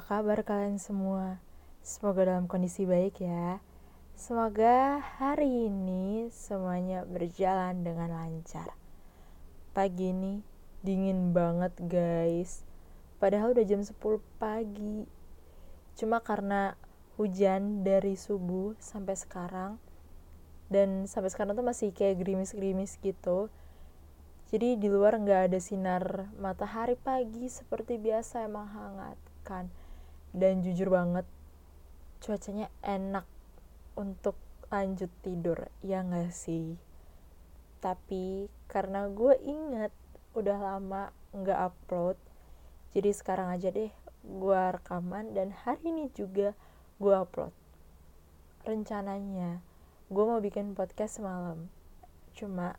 Kabar 0.00 0.40
kalian 0.42 0.80
semua? 0.80 1.44
Semoga 1.84 2.24
dalam 2.24 2.48
kondisi 2.48 2.88
baik 2.88 3.20
ya. 3.20 3.60
Semoga 4.16 5.00
hari 5.20 5.68
ini 5.68 6.32
semuanya 6.32 7.04
berjalan 7.04 7.84
dengan 7.84 8.12
lancar. 8.12 8.72
Pagi 9.76 10.12
ini 10.12 10.40
dingin 10.80 11.36
banget 11.36 11.76
guys. 11.84 12.64
Padahal 13.20 13.52
udah 13.52 13.64
jam 13.68 13.84
10 13.84 13.96
pagi. 14.40 15.04
Cuma 15.96 16.24
karena 16.24 16.74
hujan 17.20 17.84
dari 17.84 18.16
subuh 18.16 18.72
sampai 18.80 19.12
sekarang 19.12 19.76
dan 20.70 21.04
sampai 21.04 21.28
sekarang 21.28 21.52
tuh 21.52 21.66
masih 21.66 21.92
kayak 21.92 22.16
gerimis-gerimis 22.22 22.96
gitu 23.04 23.52
jadi 24.48 24.78
di 24.80 24.88
luar 24.88 25.20
nggak 25.20 25.52
ada 25.52 25.58
sinar 25.60 26.32
matahari 26.40 26.96
pagi 26.96 27.50
seperti 27.50 28.00
biasa 28.00 28.46
emang 28.48 28.72
hangat 28.72 29.18
kan 29.44 29.68
dan 30.30 30.62
jujur 30.62 30.90
banget 30.92 31.26
cuacanya 32.20 32.68
enak 32.84 33.24
untuk 33.96 34.36
lanjut 34.70 35.10
tidur 35.24 35.66
ya 35.82 36.02
nggak 36.06 36.30
sih? 36.30 36.78
Tapi 37.82 38.46
karena 38.70 39.08
gue 39.10 39.34
inget 39.42 39.90
udah 40.36 40.58
lama 40.58 41.10
nggak 41.34 41.58
upload 41.58 42.16
jadi 42.90 43.14
sekarang 43.14 43.54
aja 43.54 43.70
deh 43.70 43.94
gue 44.26 44.62
rekaman 44.74 45.30
dan 45.30 45.54
hari 45.54 45.94
ini 45.94 46.10
juga 46.10 46.58
gue 46.98 47.14
upload. 47.14 47.54
Rencananya 48.66 49.62
gue 50.10 50.24
mau 50.26 50.42
bikin 50.42 50.74
podcast 50.74 51.22
semalam. 51.22 51.70
Cuma 52.34 52.74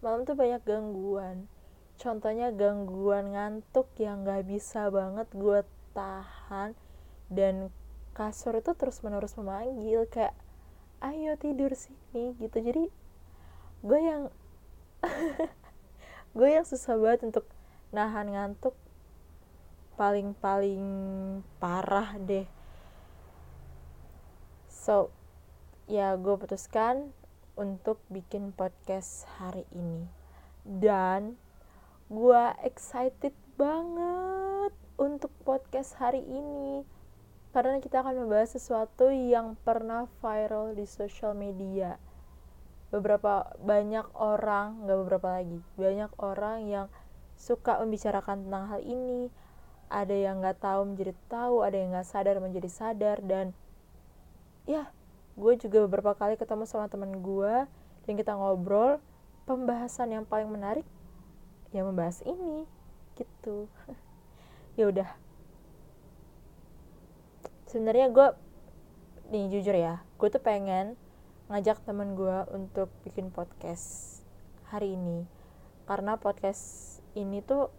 malam 0.00 0.24
tuh 0.24 0.32
banyak 0.32 0.64
gangguan. 0.64 1.44
Contohnya 2.00 2.48
gangguan 2.56 3.36
ngantuk 3.36 3.92
yang 4.00 4.24
gak 4.24 4.48
bisa 4.48 4.88
banget 4.88 5.28
gue 5.36 5.60
tahan 5.92 6.72
dan 7.30 7.70
kasur 8.10 8.58
itu 8.58 8.74
terus 8.74 9.00
menerus 9.06 9.38
memanggil 9.38 10.04
kayak 10.10 10.34
ayo 11.00 11.38
tidur 11.38 11.72
sini 11.72 12.34
gitu. 12.36 12.58
Jadi 12.58 12.90
gue 13.80 14.00
yang 14.02 14.28
gue 16.36 16.48
yang 16.50 16.66
susah 16.66 16.98
banget 16.98 17.30
untuk 17.30 17.46
nahan 17.94 18.34
ngantuk. 18.34 18.74
Paling-paling 19.94 20.84
parah 21.62 22.18
deh. 22.18 22.48
So 24.68 25.14
ya 25.86 26.18
gue 26.18 26.34
putuskan 26.34 27.14
untuk 27.54 28.02
bikin 28.10 28.50
podcast 28.56 29.30
hari 29.38 29.64
ini. 29.70 30.08
Dan 30.66 31.38
gue 32.10 32.42
excited 32.66 33.32
banget 33.54 34.72
untuk 34.98 35.32
podcast 35.44 35.96
hari 36.00 36.24
ini 36.24 36.82
karena 37.50 37.82
kita 37.82 38.06
akan 38.06 38.26
membahas 38.26 38.54
sesuatu 38.54 39.10
yang 39.10 39.58
pernah 39.66 40.06
viral 40.22 40.78
di 40.78 40.86
sosial 40.86 41.34
media. 41.34 41.98
Beberapa 42.94 43.54
banyak 43.58 44.06
orang 44.18 44.86
nggak 44.86 44.98
beberapa 45.06 45.28
lagi 45.38 45.58
banyak 45.78 46.10
orang 46.18 46.66
yang 46.66 46.86
suka 47.34 47.82
membicarakan 47.82 48.46
tentang 48.46 48.64
hal 48.70 48.80
ini. 48.82 49.30
Ada 49.90 50.14
yang 50.14 50.38
nggak 50.38 50.62
tahu 50.62 50.94
menjadi 50.94 51.14
tahu 51.26 51.66
ada 51.66 51.74
yang 51.74 51.90
nggak 51.90 52.06
sadar 52.06 52.38
menjadi 52.38 52.70
sadar 52.70 53.18
dan 53.26 53.50
ya 54.70 54.86
gue 55.34 55.54
juga 55.58 55.82
beberapa 55.86 56.14
kali 56.14 56.38
ketemu 56.38 56.62
sama 56.70 56.86
temen 56.86 57.18
gue 57.18 57.66
dan 58.06 58.12
kita 58.14 58.38
ngobrol 58.38 59.02
pembahasan 59.50 60.14
yang 60.14 60.22
paling 60.22 60.46
menarik 60.46 60.86
ya 61.74 61.82
membahas 61.82 62.22
ini 62.22 62.66
gitu. 63.18 63.66
Ya 64.78 64.86
udah 64.86 65.10
sebenarnya 67.70 68.10
gue 68.10 68.28
nih 69.30 69.46
jujur 69.46 69.78
ya 69.78 70.02
gue 70.18 70.26
tuh 70.26 70.42
pengen 70.42 70.98
ngajak 71.46 71.78
temen 71.86 72.18
gue 72.18 72.38
untuk 72.50 72.90
bikin 73.06 73.30
podcast 73.34 74.18
hari 74.70 74.94
ini. 74.94 75.26
Karena 75.86 76.14
podcast 76.14 76.98
ini 77.18 77.42
tuh 77.42 77.74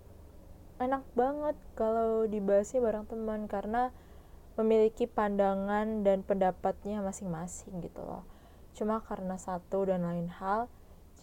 enak 0.79 1.07
banget 1.15 1.55
kalau 1.79 2.27
dibahasnya 2.27 2.83
bareng 2.83 3.07
teman 3.07 3.47
karena 3.47 3.95
memiliki 4.59 5.07
pandangan 5.07 6.03
dan 6.03 6.23
pendapatnya 6.23 6.99
masing-masing 6.99 7.79
gitu 7.79 8.03
loh. 8.03 8.27
Cuma 8.75 8.99
karena 9.03 9.39
satu 9.39 9.87
dan 9.87 10.03
lain 10.03 10.27
hal 10.27 10.67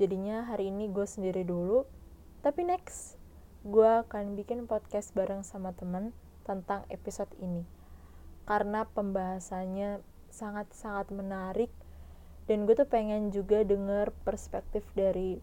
jadinya 0.01 0.49
hari 0.49 0.73
ini 0.73 0.89
gue 0.89 1.05
sendiri 1.05 1.45
dulu. 1.45 1.85
Tapi 2.41 2.65
next 2.65 3.21
gue 3.65 4.09
akan 4.09 4.37
bikin 4.37 4.65
podcast 4.65 5.13
bareng 5.13 5.45
sama 5.45 5.77
temen 5.77 6.17
tentang 6.49 6.89
episode 6.89 7.29
ini 7.45 7.78
karena 8.49 8.89
pembahasannya 8.89 10.01
sangat-sangat 10.33 11.13
menarik 11.13 11.69
dan 12.49 12.65
gue 12.65 12.73
tuh 12.73 12.89
pengen 12.89 13.29
juga 13.29 13.61
denger 13.61 14.09
perspektif 14.25 14.89
dari 14.97 15.37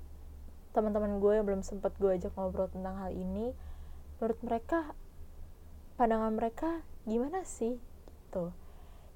teman-teman 0.74 1.22
gue 1.22 1.38
yang 1.38 1.46
belum 1.46 1.62
sempat 1.62 1.94
gue 2.02 2.18
ajak 2.18 2.34
ngobrol 2.34 2.66
tentang 2.66 2.98
hal 2.98 3.14
ini. 3.14 3.54
Menurut 4.18 4.42
mereka 4.42 4.98
pandangan 6.02 6.34
mereka 6.34 6.82
gimana 7.06 7.46
sih? 7.46 7.78
Gitu. 7.78 8.50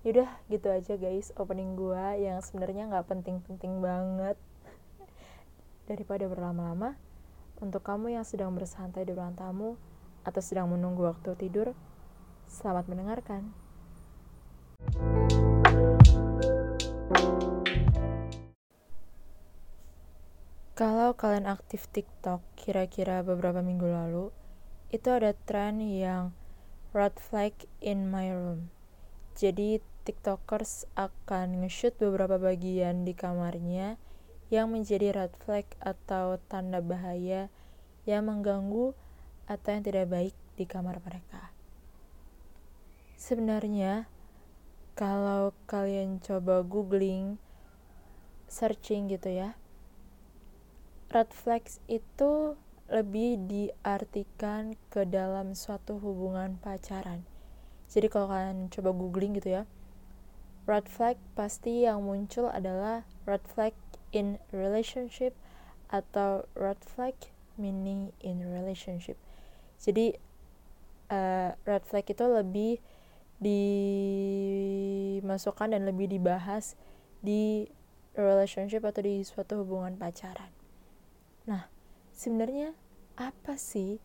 Yaudah 0.05 0.29
gitu 0.47 0.69
aja 0.69 0.93
guys 0.95 1.33
opening 1.35 1.75
gua 1.75 2.15
yang 2.15 2.39
sebenarnya 2.39 2.87
nggak 2.87 3.09
penting-penting 3.09 3.83
banget. 3.83 4.37
Daripada 5.89 6.29
berlama-lama 6.29 6.95
untuk 7.59 7.83
kamu 7.83 8.15
yang 8.15 8.23
sedang 8.23 8.55
bersantai 8.55 9.03
di 9.03 9.11
ruang 9.11 9.35
tamu 9.35 9.75
atau 10.23 10.39
sedang 10.39 10.71
menunggu 10.71 11.03
waktu 11.03 11.35
tidur 11.35 11.75
selamat 12.47 12.87
mendengarkan 12.87 13.51
Kalau 20.79 21.11
kalian 21.11 21.43
aktif 21.43 21.91
TikTok 21.91 22.39
kira-kira 22.55 23.19
beberapa 23.19 23.59
minggu 23.59 23.83
lalu, 23.83 24.31
itu 24.95 25.11
ada 25.11 25.35
tren 25.35 25.83
yang 25.83 26.31
red 26.95 27.19
flag 27.19 27.51
in 27.83 28.07
my 28.07 28.31
room. 28.31 28.71
Jadi 29.35 29.83
tiktokers 30.07 30.87
akan 30.95 31.59
nge-shoot 31.59 31.99
beberapa 31.99 32.39
bagian 32.39 33.03
di 33.03 33.11
kamarnya 33.11 33.99
yang 34.47 34.71
menjadi 34.71 35.11
red 35.11 35.35
flag 35.43 35.67
atau 35.83 36.39
tanda 36.47 36.79
bahaya 36.79 37.51
yang 38.07 38.31
mengganggu 38.31 38.95
atau 39.51 39.69
yang 39.75 39.83
tidak 39.83 40.07
baik 40.07 40.35
di 40.55 40.63
kamar 40.63 41.03
mereka. 41.03 41.51
Sebenarnya, 43.19 44.07
kalau 44.95 45.51
kalian 45.67 46.23
coba 46.23 46.63
googling, 46.63 47.35
searching 48.47 49.11
gitu 49.11 49.27
ya, 49.27 49.59
red 51.09 51.33
flags 51.33 51.81
itu 51.89 52.53
lebih 52.89 53.37
diartikan 53.45 54.73
ke 54.89 55.05
dalam 55.05 55.53
suatu 55.57 55.97
hubungan 56.01 56.57
pacaran. 56.61 57.25
Jadi 57.89 58.07
kalau 58.09 58.29
kalian 58.29 58.69
coba 58.69 58.93
googling 58.93 59.33
gitu 59.37 59.49
ya, 59.61 59.63
red 60.69 60.85
flag 60.85 61.17
pasti 61.33 61.81
yang 61.85 62.01
muncul 62.05 62.49
adalah 62.49 63.03
red 63.25 63.41
flag 63.49 63.73
in 64.13 64.37
relationship 64.53 65.33
atau 65.89 66.45
red 66.53 66.77
flag 66.85 67.17
meaning 67.57 68.13
in 68.21 68.45
relationship. 68.45 69.17
Jadi 69.81 70.13
uh, 71.09 71.57
red 71.65 71.81
flag 71.89 72.05
itu 72.05 72.21
lebih 72.29 72.77
dimasukkan 73.41 75.73
dan 75.73 75.89
lebih 75.89 76.05
dibahas 76.11 76.75
di 77.25 77.65
relationship 78.13 78.85
atau 78.85 79.01
di 79.01 79.25
suatu 79.25 79.65
hubungan 79.65 79.97
pacaran. 79.97 80.58
Nah, 81.49 81.65
sebenarnya 82.13 82.77
apa 83.17 83.57
sih 83.57 83.97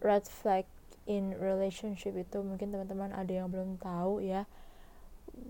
red 0.00 0.24
flag 0.24 0.64
in 1.04 1.36
relationship 1.36 2.16
itu? 2.16 2.40
Mungkin 2.40 2.72
teman-teman 2.72 3.12
ada 3.12 3.28
yang 3.28 3.52
belum 3.52 3.76
tahu 3.76 4.24
ya. 4.24 4.48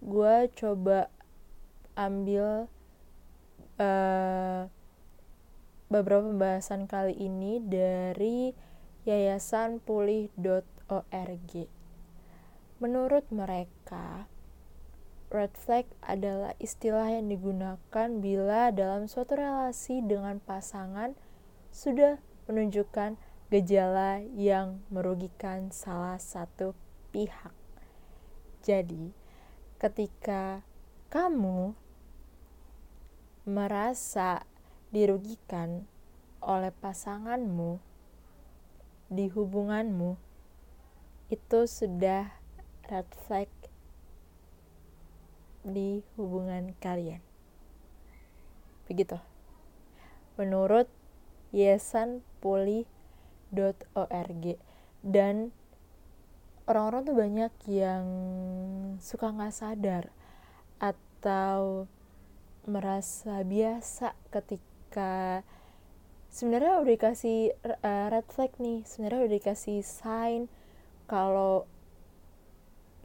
Gue 0.02 0.50
coba 0.58 1.06
ambil 1.94 2.66
uh, 3.78 4.66
beberapa 5.86 6.26
pembahasan 6.26 6.90
kali 6.90 7.14
ini 7.14 7.62
dari 7.62 8.50
yayasan 9.06 9.78
pulih.org 9.78 11.52
menurut 12.82 13.24
mereka 13.30 14.26
red 15.34 15.50
flag 15.58 15.90
adalah 15.98 16.54
istilah 16.62 17.10
yang 17.10 17.26
digunakan 17.26 18.08
bila 18.22 18.70
dalam 18.70 19.10
suatu 19.10 19.34
relasi 19.34 19.98
dengan 19.98 20.38
pasangan 20.38 21.18
sudah 21.74 22.22
menunjukkan 22.46 23.18
gejala 23.50 24.22
yang 24.38 24.86
merugikan 24.94 25.74
salah 25.74 26.22
satu 26.22 26.78
pihak. 27.10 27.50
Jadi, 28.62 29.10
ketika 29.82 30.62
kamu 31.10 31.74
merasa 33.42 34.46
dirugikan 34.94 35.84
oleh 36.38 36.70
pasanganmu 36.70 37.82
di 39.10 39.26
hubunganmu, 39.34 40.14
itu 41.28 41.60
sudah 41.66 42.38
red 42.86 43.08
flag 43.26 43.50
di 45.64 46.04
hubungan 46.20 46.76
kalian. 46.78 47.24
Begitu. 48.84 49.16
Menurut 50.36 50.86
yesanpuli.org 51.50 54.44
dan 55.04 55.52
orang-orang 56.64 57.02
tuh 57.04 57.16
banyak 57.16 57.52
yang 57.68 58.06
suka 59.00 59.32
nggak 59.32 59.54
sadar 59.54 60.04
atau 60.80 61.86
merasa 62.64 63.44
biasa 63.44 64.16
ketika 64.32 65.44
sebenarnya 66.32 66.80
udah 66.80 66.92
dikasih 66.96 67.52
uh, 67.62 68.08
red 68.08 68.26
flag 68.32 68.52
nih 68.56 68.80
sebenarnya 68.88 69.28
udah 69.28 69.34
dikasih 69.38 69.78
sign 69.84 70.48
kalau 71.04 71.68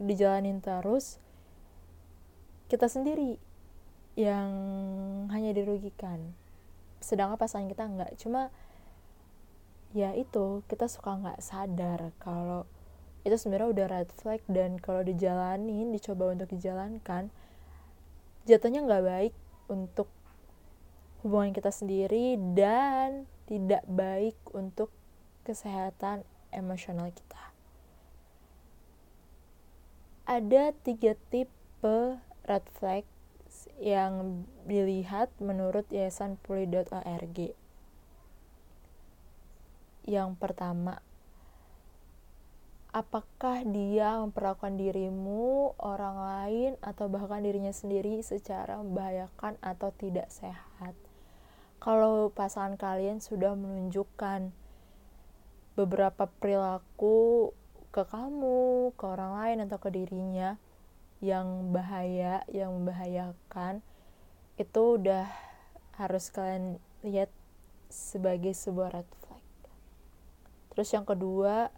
dijalanin 0.00 0.64
terus 0.64 1.20
kita 2.70 2.86
sendiri 2.86 3.36
yang 4.14 4.50
hanya 5.34 5.50
dirugikan 5.50 6.32
sedangkan 7.02 7.36
pasangan 7.36 7.66
kita 7.66 7.84
nggak 7.90 8.12
cuma 8.22 8.54
ya 9.90 10.14
itu 10.14 10.62
kita 10.70 10.86
suka 10.86 11.18
nggak 11.18 11.42
sadar 11.42 12.14
kalau 12.22 12.62
itu 13.26 13.34
sebenarnya 13.34 13.68
udah 13.74 13.86
red 13.90 14.10
flag 14.16 14.40
dan 14.46 14.78
kalau 14.78 15.02
dijalanin 15.02 15.90
dicoba 15.90 16.30
untuk 16.30 16.48
dijalankan 16.54 17.28
jatuhnya 18.46 18.86
nggak 18.86 19.04
baik 19.04 19.34
untuk 19.66 20.08
hubungan 21.20 21.52
kita 21.52 21.68
sendiri 21.68 22.38
dan 22.56 23.28
tidak 23.44 23.84
baik 23.84 24.38
untuk 24.56 24.88
kesehatan 25.44 26.24
emosional 26.54 27.12
kita. 27.12 27.42
Ada 30.24 30.70
tiga 30.86 31.18
tipe 31.28 32.22
red 32.50 32.66
flag 32.74 33.06
yang 33.78 34.42
dilihat 34.66 35.30
menurut 35.38 35.86
yayasan 35.94 36.34
puli.org. 36.42 37.38
Yang 40.02 40.30
pertama, 40.42 40.98
apakah 42.90 43.62
dia 43.62 44.18
memperlakukan 44.18 44.74
dirimu, 44.74 45.78
orang 45.78 46.16
lain, 46.18 46.72
atau 46.82 47.06
bahkan 47.06 47.46
dirinya 47.46 47.70
sendiri 47.70 48.18
secara 48.26 48.82
membahayakan 48.82 49.54
atau 49.62 49.94
tidak 49.94 50.26
sehat? 50.34 50.98
kalau 51.80 52.28
pasangan 52.28 52.76
kalian 52.76 53.24
sudah 53.24 53.56
menunjukkan 53.56 54.52
beberapa 55.80 56.28
perilaku 56.28 57.50
ke 57.88 58.04
kamu, 58.04 58.92
ke 58.94 59.04
orang 59.08 59.32
lain 59.40 59.58
atau 59.64 59.80
ke 59.80 59.88
dirinya 59.88 60.60
yang 61.20 61.72
bahaya, 61.72 62.44
yang 62.48 62.72
membahayakan, 62.72 63.84
itu 64.56 64.82
udah 65.00 65.28
harus 65.96 66.32
kalian 66.32 66.80
lihat 67.04 67.28
sebagai 67.92 68.56
sebuah 68.56 68.92
red 68.96 69.08
flag. 69.24 69.44
Terus 70.72 70.88
yang 70.96 71.04
kedua, 71.04 71.68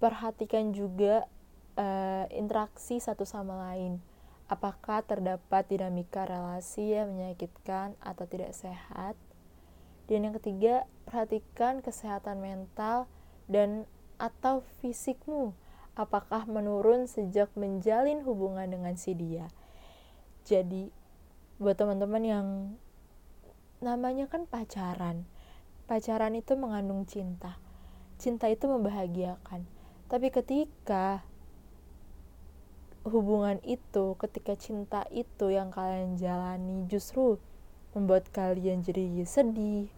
perhatikan 0.00 0.72
juga 0.72 1.28
uh, 1.76 2.24
interaksi 2.32 3.00
satu 3.00 3.28
sama 3.28 3.56
lain 3.68 4.00
apakah 4.48 5.04
terdapat 5.04 5.68
dinamika 5.68 6.24
relasi 6.24 6.96
yang 6.96 7.12
menyakitkan 7.12 7.94
atau 8.00 8.24
tidak 8.24 8.56
sehat. 8.56 9.14
Dan 10.08 10.24
yang 10.24 10.34
ketiga, 10.40 10.88
perhatikan 11.04 11.84
kesehatan 11.84 12.40
mental 12.40 13.04
dan 13.44 13.84
atau 14.16 14.64
fisikmu. 14.80 15.52
Apakah 15.98 16.46
menurun 16.46 17.10
sejak 17.10 17.50
menjalin 17.58 18.22
hubungan 18.22 18.70
dengan 18.70 18.94
si 18.94 19.18
dia. 19.18 19.50
Jadi, 20.46 20.94
buat 21.58 21.74
teman-teman 21.74 22.22
yang 22.22 22.46
namanya 23.82 24.30
kan 24.30 24.46
pacaran. 24.46 25.26
Pacaran 25.90 26.38
itu 26.38 26.54
mengandung 26.54 27.02
cinta. 27.02 27.58
Cinta 28.14 28.46
itu 28.46 28.70
membahagiakan. 28.70 29.66
Tapi 30.06 30.30
ketika 30.30 31.26
hubungan 33.02 33.58
itu, 33.66 34.14
ketika 34.22 34.54
cinta 34.54 35.02
itu 35.10 35.50
yang 35.50 35.74
kalian 35.74 36.14
jalani 36.14 36.86
justru 36.86 37.42
membuat 37.96 38.30
kalian 38.30 38.86
jadi 38.86 39.26
sedih, 39.26 39.90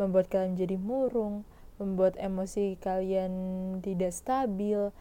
membuat 0.00 0.32
kalian 0.32 0.56
jadi 0.56 0.76
murung, 0.80 1.44
membuat 1.76 2.16
emosi 2.16 2.78
kalian 2.80 3.32
tidak 3.84 4.12
stabil, 4.14 4.92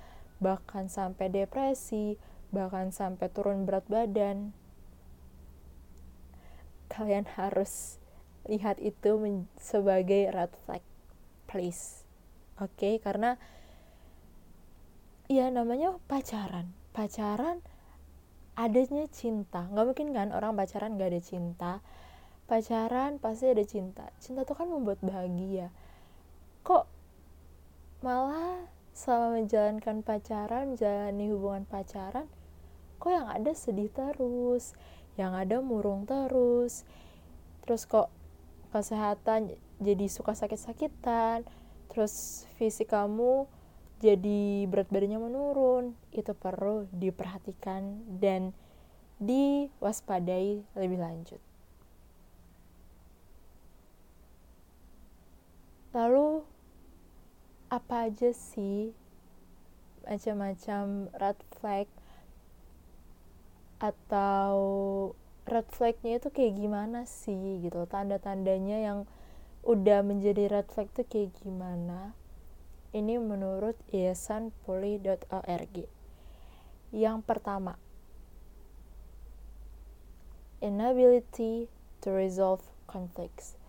bahkan 0.44 0.92
sampai 0.92 1.32
depresi, 1.32 2.20
bahkan 2.52 2.92
sampai 2.92 3.28
turun 3.32 3.64
berat 3.64 3.86
badan. 3.88 4.52
Kalian 6.92 7.26
harus 7.36 7.98
lihat 8.46 8.78
itu 8.80 9.20
sebagai 9.58 10.30
red 10.32 10.54
flag, 10.64 10.84
please. 11.50 12.06
Oke, 12.56 12.78
okay? 12.80 12.94
karena 13.04 13.36
ya 15.26 15.50
namanya 15.50 15.98
pacaran 16.06 16.70
pacaran 16.94 17.66
adanya 18.54 19.10
cinta 19.10 19.66
nggak 19.74 19.86
mungkin 19.90 20.14
kan 20.14 20.30
orang 20.30 20.54
pacaran 20.54 21.02
gak 21.02 21.12
ada 21.12 21.22
cinta 21.22 21.74
pacaran 22.46 23.18
pasti 23.18 23.50
ada 23.50 23.66
cinta 23.66 24.06
cinta 24.22 24.46
tuh 24.46 24.54
kan 24.54 24.70
membuat 24.70 25.02
bahagia 25.02 25.74
kok 26.62 26.86
malah 28.06 28.70
selama 28.96 29.44
menjalankan 29.44 30.02
pacaran 30.02 30.74
menjalani 30.74 31.26
hubungan 31.36 31.68
pacaran 31.68 32.32
kok 32.96 33.12
yang 33.12 33.28
ada 33.28 33.52
sedih 33.52 33.92
terus 33.92 34.72
yang 35.20 35.36
ada 35.36 35.60
murung 35.60 36.08
terus 36.08 36.88
terus 37.68 37.84
kok 37.84 38.08
kesehatan 38.72 39.52
jadi 39.84 40.08
suka 40.08 40.32
sakit-sakitan 40.32 41.44
terus 41.92 42.48
fisik 42.56 42.96
kamu 42.96 43.46
jadi 44.00 44.68
berat 44.68 44.92
badannya 44.92 45.20
menurun 45.20 45.96
itu 46.12 46.32
perlu 46.36 46.88
diperhatikan 46.92 48.04
dan 48.20 48.52
diwaspadai 49.24 50.68
lebih 50.76 51.00
lanjut. 51.00 51.42
Lalu 55.96 56.44
apa 57.70 58.10
aja 58.12 58.30
sih 58.32 58.94
macam-macam 60.06 61.10
red 61.18 61.40
flag 61.58 61.88
atau 63.82 64.54
red 65.50 65.68
flagnya 65.74 66.22
itu 66.22 66.30
kayak 66.30 66.58
gimana 66.58 67.10
sih 67.10 67.62
gitu 67.66 67.86
tanda-tandanya 67.90 68.82
yang 68.82 69.00
udah 69.66 70.06
menjadi 70.06 70.50
red 70.50 70.68
flag 70.70 70.94
itu 70.94 71.04
kayak 71.10 71.32
gimana 71.42 72.14
ini 72.96 73.20
menurut 73.20 73.76
yayasanpuli.org. 73.92 75.76
Yang 76.96 77.18
pertama, 77.28 77.76
inability 80.64 81.68
to 82.00 82.16
resolve 82.16 82.64
conflicts. 82.88 83.60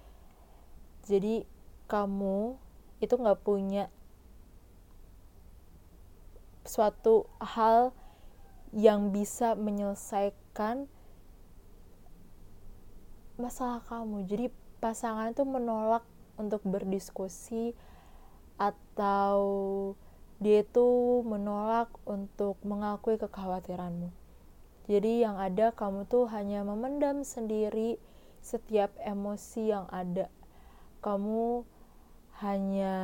Jadi 1.10 1.42
kamu 1.90 2.54
itu 3.00 3.14
nggak 3.16 3.40
punya 3.44 3.92
suatu 6.66 7.30
hal 7.38 7.94
yang 8.74 9.14
bisa 9.14 9.54
menyelesaikan 9.54 10.90
masalah 13.38 13.80
kamu. 13.86 14.26
Jadi 14.26 14.46
pasangan 14.82 15.32
itu 15.32 15.44
menolak 15.46 16.02
untuk 16.36 16.60
berdiskusi 16.66 17.72
atau 18.56 19.38
dia 20.40 20.60
itu 20.64 20.88
menolak 21.24 21.88
untuk 22.04 22.60
mengakui 22.64 23.16
kekhawatiranmu. 23.16 24.12
Jadi 24.86 25.24
yang 25.24 25.40
ada 25.40 25.72
kamu 25.72 26.04
tuh 26.06 26.28
hanya 26.30 26.62
memendam 26.62 27.24
sendiri 27.24 27.96
setiap 28.44 28.92
emosi 29.02 29.72
yang 29.72 29.88
ada. 29.90 30.28
Kamu 31.02 31.64
hanya 32.44 32.94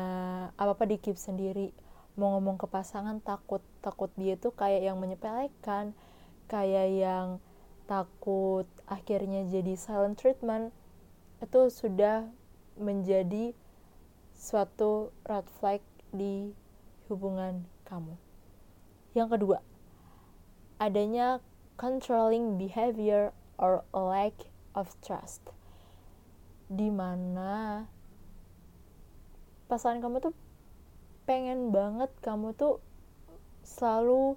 apa-apa 0.61 0.85
dikip 0.85 1.17
sendiri. 1.17 1.73
Mau 2.21 2.37
ngomong 2.37 2.61
ke 2.61 2.69
pasangan 2.69 3.17
takut, 3.25 3.65
takut 3.81 4.13
dia 4.21 4.37
tuh 4.37 4.53
kayak 4.53 4.85
yang 4.85 5.01
menyepelekan, 5.01 5.97
kayak 6.49 6.89
yang 6.93 7.29
takut 7.89 8.69
akhirnya 8.85 9.49
jadi 9.49 9.73
silent 9.81 10.21
treatment. 10.21 10.69
Itu 11.41 11.73
sudah 11.73 12.29
menjadi 12.77 13.57
suatu 14.37 15.13
red 15.25 15.49
flag 15.57 15.81
di 16.13 16.53
hubungan 17.09 17.65
kamu. 17.89 18.17
Yang 19.17 19.29
kedua, 19.37 19.59
adanya 20.77 21.41
controlling 21.81 22.61
behavior 22.61 23.33
or 23.57 23.85
lack 23.97 24.49
of 24.77 24.93
trust. 25.01 25.41
Di 26.73 26.89
mana 26.89 27.85
pasangan 29.73 30.05
kamu 30.05 30.21
tuh 30.21 30.37
pengen 31.25 31.73
banget 31.73 32.13
kamu 32.21 32.53
tuh 32.53 32.85
selalu 33.65 34.37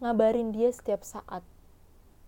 ngabarin 0.00 0.56
dia 0.56 0.72
setiap 0.72 1.04
saat. 1.04 1.44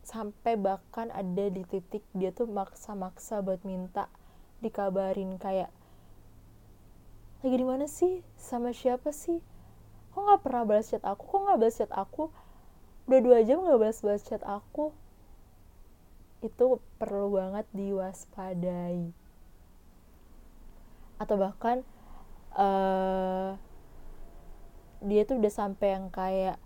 Sampai 0.04 0.60
bahkan 0.60 1.08
ada 1.16 1.48
di 1.48 1.64
titik 1.64 2.04
dia 2.12 2.28
tuh 2.28 2.44
maksa-maksa 2.44 3.40
buat 3.40 3.64
minta 3.64 4.12
dikabarin 4.60 5.40
kayak 5.40 5.72
lagi 7.40 7.56
di 7.56 7.64
mana 7.64 7.88
sih? 7.88 8.20
Sama 8.36 8.76
siapa 8.76 9.16
sih? 9.16 9.40
Kok 10.12 10.20
nggak 10.20 10.40
pernah 10.44 10.64
balas 10.68 10.92
chat 10.92 11.00
aku? 11.00 11.24
Kok 11.24 11.40
nggak 11.40 11.58
balas 11.64 11.76
chat 11.80 11.92
aku? 11.96 12.28
Udah 13.08 13.20
dua 13.24 13.38
jam 13.48 13.64
nggak 13.64 13.80
balas 13.80 14.04
balas 14.04 14.28
chat 14.28 14.44
aku. 14.44 14.92
Itu 16.44 16.84
perlu 17.00 17.32
banget 17.32 17.64
diwaspadai. 17.72 19.08
Atau 21.16 21.40
bahkan 21.40 21.80
uh, 22.56 23.54
dia 25.00 25.22
tuh 25.24 25.40
udah 25.40 25.52
sampai 25.52 25.96
yang 25.96 26.12
kayak 26.12 26.60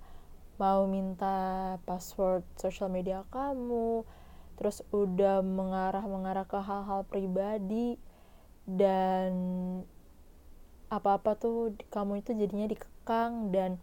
mau 0.58 0.86
minta 0.86 1.76
password 1.82 2.46
sosial 2.54 2.90
media 2.90 3.26
kamu 3.34 4.06
terus 4.54 4.86
udah 4.94 5.42
mengarah-mengarah 5.42 6.46
ke 6.46 6.58
hal-hal 6.62 7.02
pribadi 7.10 7.98
dan 8.64 9.32
apa-apa 10.88 11.34
tuh 11.34 11.74
kamu 11.90 12.22
itu 12.22 12.30
jadinya 12.38 12.70
dikekang 12.70 13.50
dan 13.50 13.82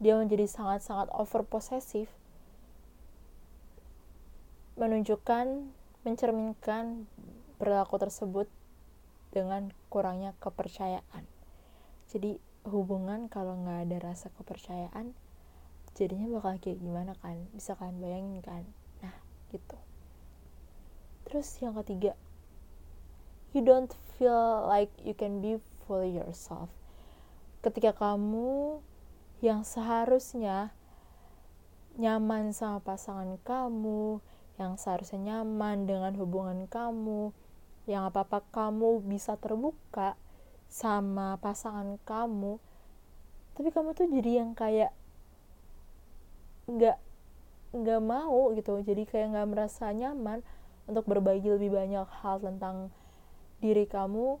dia 0.00 0.16
menjadi 0.16 0.48
sangat-sangat 0.48 1.12
over 1.12 1.44
posesif 1.44 2.08
menunjukkan 4.80 5.68
mencerminkan 6.04 7.08
perilaku 7.60 7.96
tersebut 8.00 8.48
dengan 9.32 9.68
kurangnya 9.92 10.32
kepercayaan 10.40 11.35
jadi 12.06 12.38
hubungan 12.66 13.30
kalau 13.30 13.58
nggak 13.62 13.90
ada 13.90 13.96
rasa 14.12 14.30
kepercayaan 14.34 15.14
jadinya 15.96 16.28
bakal 16.38 16.60
kayak 16.60 16.78
gimana 16.78 17.16
kan? 17.24 17.48
Bisa 17.56 17.72
kalian 17.74 17.98
bayangin 17.98 18.40
kan? 18.44 18.62
Nah 19.00 19.16
gitu. 19.50 19.78
Terus 21.26 21.48
yang 21.64 21.74
ketiga 21.82 22.12
you 23.56 23.64
don't 23.64 23.90
feel 24.14 24.68
like 24.68 24.92
you 25.00 25.16
can 25.16 25.40
be 25.40 25.56
fully 25.88 26.12
yourself. 26.12 26.68
Ketika 27.64 27.96
kamu 27.96 28.78
yang 29.40 29.64
seharusnya 29.64 30.70
nyaman 31.96 32.52
sama 32.52 32.84
pasangan 32.84 33.40
kamu 33.40 34.20
yang 34.60 34.76
seharusnya 34.76 35.40
nyaman 35.40 35.88
dengan 35.88 36.12
hubungan 36.20 36.68
kamu 36.68 37.32
yang 37.88 38.04
apa-apa 38.04 38.44
kamu 38.52 39.00
bisa 39.04 39.40
terbuka 39.40 40.18
sama 40.68 41.38
pasangan 41.40 41.96
kamu 42.04 42.60
tapi 43.56 43.72
kamu 43.72 43.96
tuh 43.96 44.04
jadi 44.12 44.44
yang 44.44 44.52
kayak 44.52 44.92
nggak 46.68 47.00
nggak 47.72 48.02
mau 48.04 48.52
gitu. 48.52 48.76
Jadi 48.84 49.08
kayak 49.08 49.32
nggak 49.32 49.48
merasa 49.48 49.88
nyaman 49.96 50.44
untuk 50.84 51.08
berbagi 51.08 51.48
lebih 51.48 51.72
banyak 51.72 52.04
hal 52.20 52.36
tentang 52.44 52.92
diri 53.64 53.88
kamu 53.88 54.36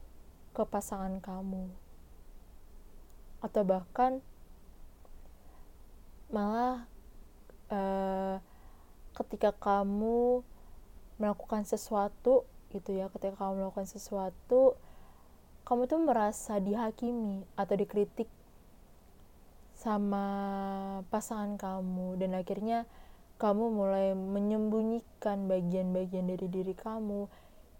ke 0.52 0.62
pasangan 0.68 1.16
kamu. 1.24 1.72
Atau 3.40 3.64
bahkan 3.64 4.20
malah 6.28 6.84
uh, 7.72 8.36
ketika 9.16 9.56
kamu 9.56 10.44
melakukan 11.16 11.64
sesuatu 11.64 12.44
gitu 12.68 12.92
ya 12.92 13.08
ketika 13.08 13.40
kamu 13.40 13.64
melakukan 13.64 13.88
sesuatu 13.88 14.76
kamu 15.66 15.90
tuh 15.90 15.98
merasa 15.98 16.62
dihakimi 16.62 17.42
atau 17.58 17.74
dikritik 17.74 18.30
sama 19.74 20.24
pasangan 21.10 21.58
kamu 21.58 22.22
dan 22.22 22.38
akhirnya 22.38 22.86
kamu 23.36 23.74
mulai 23.74 24.14
menyembunyikan 24.14 25.50
bagian-bagian 25.50 26.30
dari 26.30 26.46
diri 26.48 26.72
kamu 26.72 27.26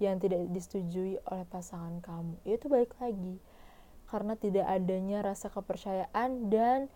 yang 0.02 0.20
tidak 0.20 0.44
disetujui 0.52 1.16
oleh 1.24 1.46
pasangan 1.48 2.02
kamu. 2.04 2.36
Itu 2.44 2.68
balik 2.68 2.92
lagi 3.00 3.40
karena 4.10 4.34
tidak 4.34 4.66
adanya 4.66 5.22
rasa 5.22 5.48
kepercayaan 5.48 6.52
dan 6.52 6.90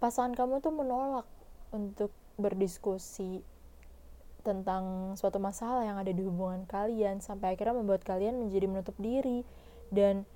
pasangan 0.00 0.32
kamu 0.34 0.64
tuh 0.64 0.72
menolak 0.72 1.28
untuk 1.70 2.10
berdiskusi 2.40 3.44
tentang 4.40 5.14
suatu 5.18 5.36
masalah 5.36 5.82
yang 5.82 5.98
ada 5.98 6.14
di 6.14 6.22
hubungan 6.22 6.64
kalian 6.70 7.18
sampai 7.18 7.54
akhirnya 7.54 7.82
membuat 7.82 8.06
kalian 8.06 8.38
menjadi 8.38 8.66
menutup 8.70 8.94
diri 8.98 9.42
dan 9.90 10.26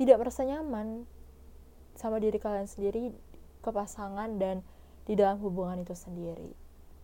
tidak 0.00 0.20
merasa 0.20 0.42
nyaman 0.48 1.04
sama 1.98 2.16
diri 2.16 2.40
kalian 2.40 2.64
sendiri 2.64 3.12
ke 3.60 3.70
pasangan 3.70 4.40
dan 4.40 4.64
di 5.04 5.12
dalam 5.18 5.36
hubungan 5.44 5.84
itu 5.84 5.92
sendiri 5.92 6.56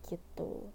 gitu. 0.09 0.71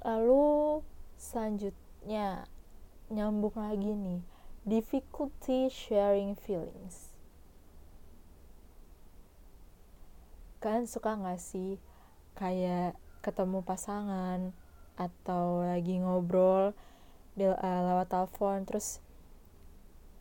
Lalu 0.00 0.80
selanjutnya 1.20 2.48
nyambung 3.12 3.52
lagi 3.58 3.92
nih 3.92 4.24
difficulty 4.64 5.68
sharing 5.68 6.32
feelings. 6.38 7.12
Kalian 10.64 10.88
suka 10.88 11.16
gak 11.20 11.40
sih 11.40 11.76
kayak 12.36 12.96
ketemu 13.20 13.60
pasangan 13.60 14.56
atau 14.96 15.64
lagi 15.64 16.00
ngobrol 16.00 16.72
uh, 17.48 17.80
lewat 17.88 18.12
telepon 18.12 18.68
terus 18.68 19.00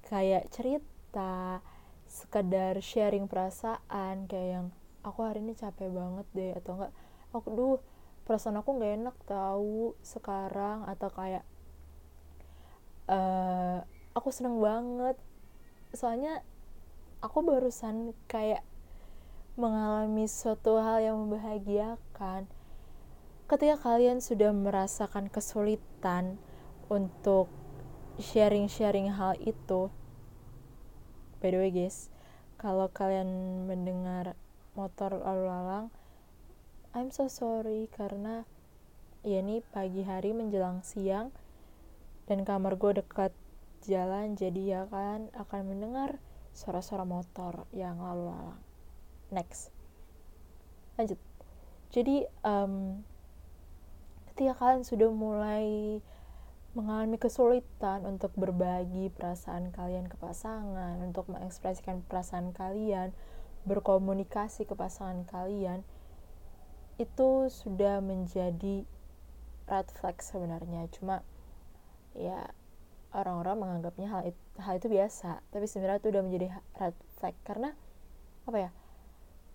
kayak 0.08 0.48
cerita 0.50 1.60
sekedar 2.10 2.80
sharing 2.82 3.28
perasaan 3.30 4.26
kayak 4.26 4.50
yang 4.60 4.68
aku 5.04 5.28
hari 5.28 5.44
ini 5.44 5.54
capek 5.54 5.92
banget 5.92 6.28
deh 6.34 6.52
atau 6.58 6.72
enggak 6.80 6.94
aku 7.30 7.48
duh 7.54 7.80
perasaan 8.26 8.58
aku 8.62 8.78
nggak 8.78 8.94
enak 9.04 9.18
tahu 9.26 9.94
sekarang 10.06 10.86
atau 10.86 11.10
kayak 11.10 11.46
uh, 13.10 13.82
aku 14.14 14.30
seneng 14.30 14.62
banget. 14.62 15.18
Soalnya 15.98 16.46
aku 17.26 17.42
barusan 17.42 18.14
kayak 18.30 18.62
mengalami 19.60 20.30
suatu 20.30 20.80
hal 20.80 21.04
yang 21.04 21.18
membahagiakan, 21.20 22.48
ketika 23.50 23.76
kalian 23.82 24.24
sudah 24.24 24.56
merasakan 24.56 25.28
kesulitan 25.28 26.40
untuk 26.90 27.48
sharing-sharing 28.20 29.14
hal 29.16 29.38
itu, 29.40 29.94
by 31.40 31.54
the 31.54 31.60
way 31.62 31.72
guys, 31.72 32.12
kalau 32.60 32.92
kalian 32.92 33.64
mendengar 33.70 34.36
motor 34.76 35.16
lalu 35.16 35.48
lalang, 35.48 35.88
I'm 36.92 37.14
so 37.14 37.30
sorry 37.30 37.88
karena 37.94 38.44
ya 39.22 39.46
ini 39.46 39.62
pagi 39.62 40.04
hari 40.04 40.34
menjelang 40.34 40.82
siang 40.82 41.30
dan 42.26 42.42
kamar 42.44 42.76
gue 42.76 43.00
dekat 43.00 43.32
jalan 43.86 44.36
jadi 44.36 44.62
ya 44.66 44.82
kan 44.90 45.32
akan 45.38 45.62
mendengar 45.70 46.20
suara-suara 46.52 47.08
motor 47.08 47.70
yang 47.72 48.02
lalu 48.02 48.34
lalang 48.34 48.62
next. 49.32 49.72
Lanjut. 50.98 51.22
Jadi 51.90 52.26
um, 52.44 53.02
ketika 54.34 54.60
kalian 54.60 54.84
sudah 54.86 55.10
mulai 55.10 56.00
mengalami 56.80 57.20
kesulitan 57.20 58.08
untuk 58.08 58.32
berbagi 58.40 59.12
perasaan 59.12 59.76
kalian 59.76 60.08
ke 60.08 60.16
pasangan, 60.16 61.04
untuk 61.04 61.28
mengekspresikan 61.28 62.00
perasaan 62.08 62.56
kalian, 62.56 63.12
berkomunikasi 63.68 64.64
ke 64.64 64.72
pasangan 64.80 65.28
kalian, 65.28 65.84
itu 66.96 67.52
sudah 67.52 68.00
menjadi 68.00 68.88
red 69.68 69.88
flag 69.92 70.16
sebenarnya. 70.24 70.88
Cuma 70.96 71.20
ya 72.16 72.48
orang-orang 73.12 73.60
menganggapnya 73.60 74.08
hal 74.08 74.24
itu, 74.32 74.42
hal 74.64 74.80
itu 74.80 74.88
biasa, 74.88 75.44
tapi 75.52 75.68
sebenarnya 75.68 76.00
itu 76.00 76.10
udah 76.16 76.24
menjadi 76.24 76.48
red 76.80 76.96
flag 77.20 77.36
karena 77.44 77.76
apa 78.48 78.58
ya? 78.58 78.72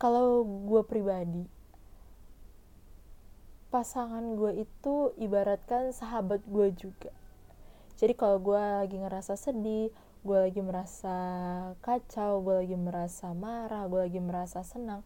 kalau 0.05 0.45
gue 0.45 0.83
pribadi 0.85 1.47
pasangan 3.75 4.39
gue 4.39 4.63
itu 4.63 5.11
ibaratkan 5.19 5.91
sahabat 5.91 6.47
gue 6.47 6.71
juga. 6.79 7.11
Jadi 7.99 8.15
kalau 8.15 8.39
gue 8.39 8.55
lagi 8.55 9.03
ngerasa 9.03 9.35
sedih 9.35 9.91
gue 10.25 10.39
lagi 10.41 10.65
merasa 10.65 11.17
kacau 11.85 12.41
gue 12.41 12.65
lagi 12.65 12.81
merasa 12.81 13.37
marah 13.37 13.85
gue 13.93 14.09
lagi 14.09 14.25
merasa 14.25 14.65
senang 14.65 15.05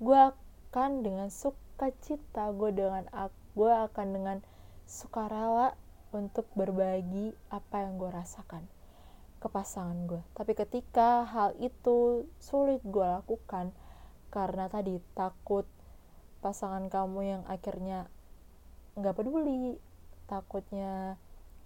gue 0.00 0.16
akan 0.16 1.04
dengan 1.04 1.28
sukacita 1.28 2.48
gue 2.56 2.72
dengan 2.72 3.04
gue 3.52 3.68
akan 3.68 4.06
dengan 4.16 4.38
sukarela 4.88 5.76
untuk 6.16 6.48
berbagi 6.56 7.36
apa 7.52 7.84
yang 7.84 8.00
gue 8.00 8.08
rasakan 8.08 8.64
ke 9.44 9.46
pasangan 9.52 10.08
gue 10.08 10.24
tapi 10.32 10.56
ketika 10.56 11.28
hal 11.28 11.52
itu 11.60 12.24
sulit 12.40 12.80
gue 12.80 13.04
lakukan 13.04 13.76
karena 14.32 14.72
tadi 14.72 15.04
takut 15.12 15.68
pasangan 16.44 16.92
kamu 16.92 17.20
yang 17.24 17.42
akhirnya 17.48 18.04
nggak 19.00 19.16
peduli 19.16 19.80
takutnya 20.28 21.16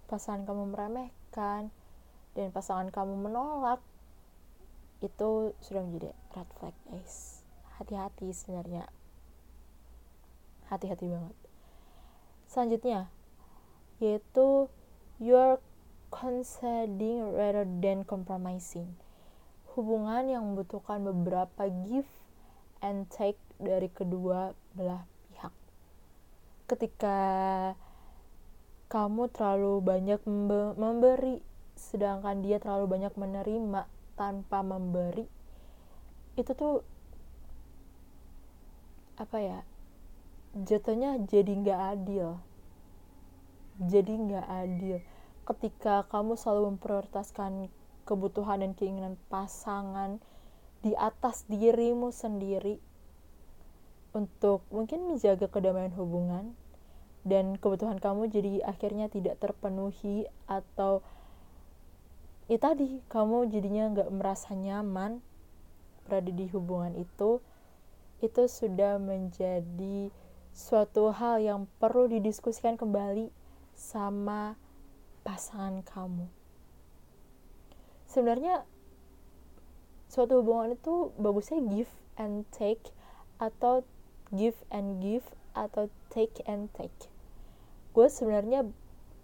pasangan 0.07 0.47
kamu 0.47 0.71
meremehkan 0.71 1.67
dan 2.31 2.47
pasangan 2.55 2.87
kamu 2.87 3.27
menolak 3.27 3.83
itu 5.03 5.51
sudah 5.59 5.83
menjadi 5.83 6.15
red 6.31 6.49
flag 6.55 6.75
guys. 6.87 7.43
Hati-hati 7.75 8.31
sebenarnya. 8.31 8.87
Hati-hati 10.71 11.11
banget. 11.11 11.35
Selanjutnya 12.47 13.11
yaitu 13.99 14.71
you're 15.19 15.59
conceding 16.07 17.35
rather 17.35 17.67
than 17.67 18.07
compromising. 18.07 18.95
Hubungan 19.75 20.31
yang 20.31 20.43
membutuhkan 20.51 21.03
beberapa 21.03 21.67
give 21.83 22.07
and 22.79 23.11
take 23.11 23.39
dari 23.59 23.91
kedua 23.91 24.55
belah 24.73 25.03
pihak. 25.29 25.53
Ketika 26.65 27.19
kamu 28.89 29.29
terlalu 29.29 29.83
banyak 29.85 30.21
memberi 30.79 31.43
sedangkan 31.77 32.41
dia 32.41 32.57
terlalu 32.57 32.99
banyak 32.99 33.13
menerima 33.15 33.85
tanpa 34.19 34.65
memberi 34.65 35.23
itu 36.35 36.51
tuh 36.51 36.83
apa 39.15 39.37
ya 39.39 39.59
jatuhnya 40.55 41.19
jadi 41.27 41.51
nggak 41.51 41.81
adil. 41.99 42.39
Jadi 43.79 44.13
nggak 44.15 44.47
adil. 44.47 44.97
Ketika 45.45 46.03
kamu 46.09 46.35
selalu 46.35 46.75
memprioritaskan 46.75 47.71
kebutuhan 48.03 48.65
dan 48.65 48.73
keinginan 48.73 49.15
pasangan 49.29 50.17
di 50.81 50.95
atas 50.97 51.45
dirimu 51.45 52.09
sendiri 52.09 52.81
untuk 54.13 54.65
mungkin 54.73 55.05
menjaga 55.05 55.45
kedamaian 55.49 55.93
hubungan 55.93 56.57
dan 57.27 57.59
kebutuhan 57.59 58.01
kamu 58.01 58.31
jadi 58.31 58.53
akhirnya 58.65 59.11
tidak 59.11 59.37
terpenuhi 59.37 60.25
atau 60.49 61.05
ya 62.49 62.57
tadi 62.57 63.03
kamu 63.11 63.53
jadinya 63.53 63.93
nggak 63.93 64.09
merasa 64.09 64.57
nyaman 64.57 65.21
berada 66.09 66.33
di 66.33 66.49
hubungan 66.49 66.97
itu 66.97 67.37
itu 68.19 68.43
sudah 68.49 68.97
menjadi 68.97 70.09
suatu 70.51 71.13
hal 71.13 71.39
yang 71.39 71.59
perlu 71.79 72.09
didiskusikan 72.11 72.75
kembali 72.75 73.31
sama 73.77 74.59
pasangan 75.23 75.79
kamu. 75.87 76.27
Sebenarnya 78.09 78.65
suatu 80.11 80.41
hubungan 80.41 80.75
itu 80.75 81.13
bagusnya 81.15 81.63
give 81.63 81.93
and 82.19 82.43
take 82.51 82.91
atau 83.39 83.87
give 84.29 84.57
and 84.69 85.01
give 85.01 85.25
atau 85.57 85.89
take 86.13 86.41
and 86.45 86.69
take. 86.77 87.09
Gue 87.93 88.07
sebenarnya 88.07 88.69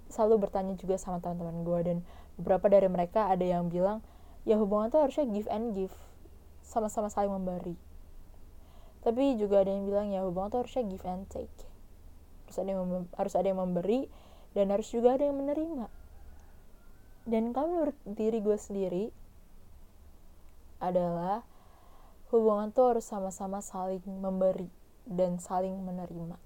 selalu 0.09 0.50
bertanya 0.50 0.74
juga 0.77 0.97
sama 0.97 1.21
teman-teman 1.21 1.62
gue 1.65 1.79
dan 1.85 1.97
beberapa 2.38 2.69
dari 2.69 2.89
mereka 2.89 3.29
ada 3.29 3.45
yang 3.45 3.69
bilang 3.69 4.01
ya 4.45 4.57
hubungan 4.57 4.89
tuh 4.93 5.05
harusnya 5.05 5.25
give 5.29 5.50
and 5.50 5.77
give 5.77 5.93
sama-sama 6.65 7.09
saling 7.09 7.33
memberi. 7.33 7.77
Tapi 9.05 9.38
juga 9.38 9.62
ada 9.62 9.69
yang 9.69 9.85
bilang 9.85 10.09
ya 10.09 10.25
hubungan 10.25 10.50
tuh 10.50 10.59
harusnya 10.65 10.83
give 10.89 11.05
and 11.05 11.29
take. 11.29 11.53
Harus 12.50 12.57
ada 12.57 12.69
yang 12.74 13.05
harus 13.13 13.33
ada 13.38 13.47
yang 13.47 13.62
memberi 13.62 14.09
dan 14.57 14.74
harus 14.74 14.89
juga 14.89 15.17
ada 15.17 15.29
yang 15.29 15.38
menerima. 15.38 15.85
Dan 17.25 17.53
kalau 17.53 17.67
menurut 17.74 17.97
diri 18.05 18.41
gue 18.41 18.57
sendiri 18.57 19.05
adalah 20.81 21.45
hubungan 22.29 22.69
tuh 22.73 22.97
harus 22.97 23.06
sama-sama 23.06 23.62
saling 23.62 24.01
memberi 24.06 24.85
dan 25.06 25.38
saling 25.38 25.74
menerima. 25.86 26.38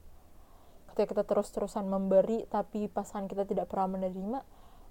Ketika 0.91 1.15
kita 1.15 1.23
terus-terusan 1.23 1.87
memberi 1.87 2.43
tapi 2.51 2.91
pasangan 2.91 3.31
kita 3.31 3.47
tidak 3.47 3.71
pernah 3.71 3.99
menerima 3.99 4.39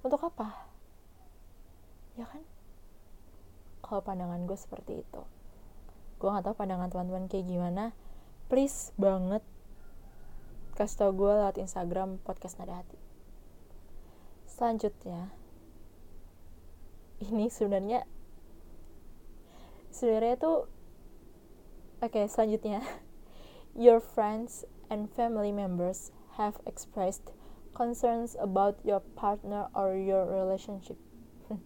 untuk 0.02 0.20
apa? 0.24 0.68
Ya 2.16 2.24
kan? 2.26 2.42
Kalau 3.84 4.00
pandangan 4.04 4.44
gue 4.48 4.58
seperti 4.58 5.04
itu. 5.04 5.22
Gue 6.18 6.28
gak 6.34 6.50
tau 6.50 6.56
pandangan 6.56 6.90
teman-teman 6.90 7.30
kayak 7.30 7.46
gimana. 7.46 7.84
Please 8.48 8.90
banget 8.96 9.44
kasih 10.78 10.94
tau 10.94 11.10
gue 11.10 11.26
lewat 11.26 11.58
Instagram 11.58 12.22
podcast 12.22 12.54
nada 12.56 12.80
hati. 12.80 12.98
Selanjutnya 14.46 15.34
ini 17.18 17.50
sebenarnya 17.50 18.06
sebenarnya 19.90 20.38
tuh 20.38 20.70
oke 21.98 22.14
okay, 22.14 22.30
selanjutnya 22.30 22.78
your 23.78 24.02
friends 24.02 24.66
and 24.90 25.06
family 25.06 25.54
members 25.54 26.10
have 26.34 26.58
expressed 26.66 27.30
concerns 27.78 28.34
about 28.42 28.74
your 28.82 28.98
partner 29.14 29.70
or 29.70 29.94
your 29.94 30.26
relationship. 30.26 30.98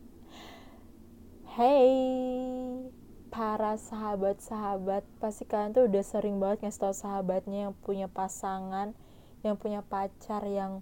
Hey, 1.53 2.89
para 3.33 3.77
sahabat-sahabat, 3.77 5.05
pasti 5.21 5.45
kalian 5.49 5.73
tuh 5.73 5.85
udah 5.89 6.05
sering 6.05 6.37
banget 6.41 6.69
ngasih 6.69 6.81
tau 6.81 6.97
sahabatnya 6.97 7.69
yang 7.69 7.75
punya 7.81 8.09
pasangan, 8.09 8.97
yang 9.45 9.57
punya 9.61 9.85
pacar 9.85 10.45
yang 10.49 10.81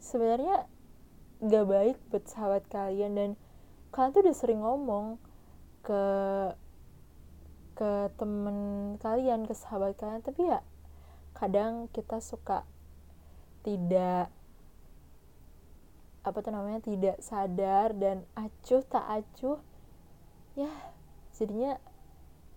sebenarnya 0.00 0.68
gak 1.40 1.66
baik 1.68 1.96
buat 2.08 2.24
sahabat 2.24 2.64
kalian 2.68 3.12
dan 3.16 3.30
kalian 3.92 4.12
tuh 4.12 4.22
udah 4.24 4.36
sering 4.36 4.60
ngomong 4.60 5.20
ke 5.84 6.02
ke 7.76 8.10
temen 8.16 8.56
kalian, 8.98 9.44
ke 9.44 9.52
sahabat 9.52 9.94
kalian, 10.00 10.24
tapi 10.24 10.48
ya 10.48 10.64
kadang 11.36 11.92
kita 11.92 12.16
suka 12.24 12.64
tidak 13.60 14.32
apa 16.26 16.38
tuh 16.42 16.50
namanya 16.50 16.82
tidak 16.82 17.22
sadar 17.22 17.94
dan 17.94 18.26
acuh 18.34 18.82
tak 18.82 19.06
acuh 19.06 19.62
ya 20.58 20.72
jadinya 21.36 21.78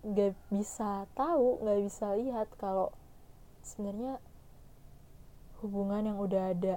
nggak 0.02 0.32
bisa 0.48 1.06
tahu 1.14 1.60
nggak 1.62 1.78
bisa 1.86 2.16
lihat 2.18 2.48
kalau 2.58 2.90
sebenarnya 3.62 4.18
hubungan 5.60 6.08
yang 6.08 6.18
udah 6.18 6.56
ada 6.56 6.74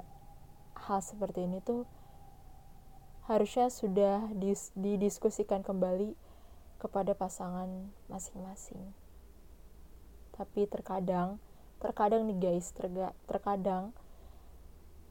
hal 0.76 1.00
seperti 1.00 1.48
ini 1.48 1.64
tuh 1.64 1.88
harusnya 3.32 3.72
sudah 3.72 4.28
dis 4.36 4.76
didiskusikan 4.76 5.64
kembali 5.64 6.14
kepada 6.84 7.16
pasangan 7.16 7.88
masing-masing. 8.12 8.92
Tapi 10.36 10.68
terkadang 10.68 11.40
terkadang 11.80 12.28
nih 12.28 12.36
guys 12.40 12.72
terga, 12.76 13.16
terkadang 13.24 13.96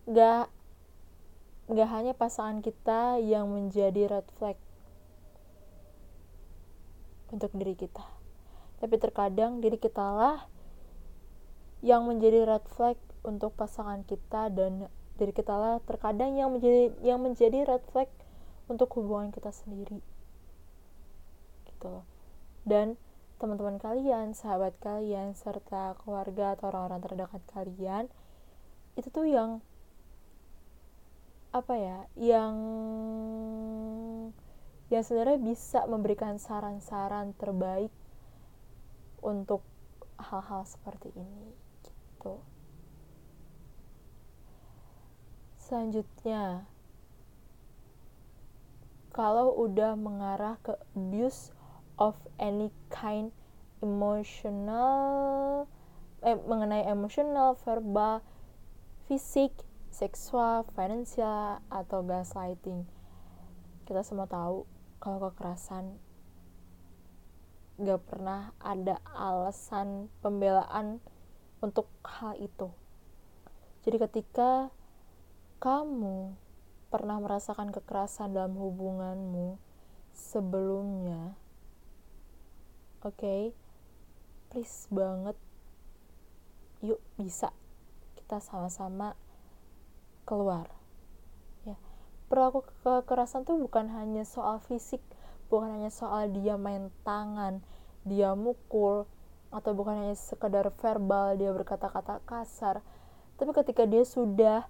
nggak 0.05 0.53
nggak 1.73 1.89
hanya 1.89 2.13
pasangan 2.13 2.61
kita 2.61 3.17
yang 3.25 3.49
menjadi 3.49 4.21
red 4.21 4.29
flag 4.37 4.61
untuk 7.33 7.49
diri 7.57 7.73
kita. 7.73 8.05
Tapi 8.77 8.95
terkadang 9.01 9.65
diri 9.65 9.81
kita 9.81 10.05
lah 10.13 10.45
yang 11.81 12.05
menjadi 12.05 12.45
red 12.45 12.65
flag 12.69 13.01
untuk 13.25 13.57
pasangan 13.57 14.05
kita 14.05 14.53
dan 14.53 14.93
diri 15.17 15.33
kita 15.33 15.55
lah 15.55 15.79
terkadang 15.89 16.37
yang 16.37 16.53
menjadi 16.53 16.93
yang 17.01 17.23
menjadi 17.23 17.65
red 17.65 17.85
flag 17.95 18.11
untuk 18.67 18.91
hubungan 18.99 19.31
kita 19.31 19.55
sendiri 19.55 20.12
gitu. 21.83 22.07
Dan 22.63 22.95
teman-teman 23.43 23.83
kalian, 23.83 24.39
sahabat 24.39 24.79
kalian, 24.79 25.35
serta 25.35 25.99
keluarga 25.99 26.55
atau 26.55 26.71
orang-orang 26.71 27.03
terdekat 27.03 27.43
kalian 27.51 28.07
itu 28.95 29.11
tuh 29.11 29.27
yang 29.27 29.59
apa 31.51 31.75
ya 31.75 31.99
yang 32.17 32.55
yang 34.93 35.03
sebenarnya 35.03 35.41
bisa 35.43 35.85
memberikan 35.91 36.39
saran-saran 36.39 37.35
terbaik 37.35 37.91
untuk 39.25 39.67
hal-hal 40.23 40.63
seperti 40.69 41.11
ini 41.17 41.51
gitu. 41.83 42.39
Selanjutnya 45.57 46.69
kalau 49.13 49.53
udah 49.57 49.97
mengarah 49.97 50.57
ke 50.61 50.77
abuse 50.97 51.53
of 52.03 52.19
any 52.43 52.75
kind 52.91 53.31
emotional 53.79 55.71
eh, 56.27 56.35
mengenai 56.35 56.83
emosional 56.91 57.55
verbal 57.63 58.27
fisik 59.07 59.55
seksual, 59.93 60.65
finansial, 60.73 61.61
atau 61.69 62.01
gaslighting. 62.03 62.89
Kita 63.85 64.01
semua 64.03 64.25
tahu 64.25 64.65
kalau 64.99 65.31
kekerasan 65.31 66.01
gak 67.77 68.01
pernah 68.09 68.57
ada 68.63 69.03
alasan 69.13 70.09
pembelaan 70.25 71.03
untuk 71.61 71.93
hal 72.07 72.39
itu. 72.41 72.73
Jadi 73.85 73.97
ketika 74.09 74.71
kamu 75.59 76.39
pernah 76.89 77.19
merasakan 77.19 77.75
kekerasan 77.75 78.33
dalam 78.33 78.55
hubunganmu 78.55 79.59
sebelumnya, 80.15 81.35
oke, 83.03 83.19
okay, 83.19 83.43
please 84.51 84.87
banget, 84.91 85.37
yuk 86.83 87.03
bisa. 87.19 87.51
Kita 88.19 88.39
sama-sama 88.39 89.19
keluar. 90.25 90.71
Ya. 91.67 91.77
Perilaku 92.31 92.65
kekerasan 92.87 93.45
tuh 93.45 93.59
bukan 93.61 93.91
hanya 93.93 94.23
soal 94.25 94.63
fisik 94.65 95.03
bukan 95.53 95.69
hanya 95.77 95.93
soal 95.93 96.33
dia 96.33 96.57
main 96.57 96.89
tangan 97.05 97.61
dia 98.09 98.33
mukul 98.33 99.05
atau 99.53 99.77
bukan 99.77 100.01
hanya 100.01 100.17
sekedar 100.17 100.73
verbal 100.81 101.37
dia 101.37 101.53
berkata-kata 101.53 102.25
kasar 102.25 102.81
tapi 103.37 103.53
ketika 103.53 103.85
dia 103.85 104.01
sudah 104.09 104.65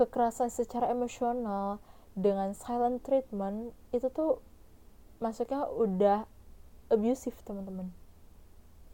kekerasan 0.00 0.48
secara 0.48 0.88
emosional 0.88 1.76
dengan 2.16 2.56
silent 2.56 3.04
treatment 3.04 3.76
itu 3.92 4.08
tuh 4.08 4.40
masuknya 5.20 5.68
udah 5.68 6.24
abusive 6.92 7.36
teman-teman. 7.42 7.90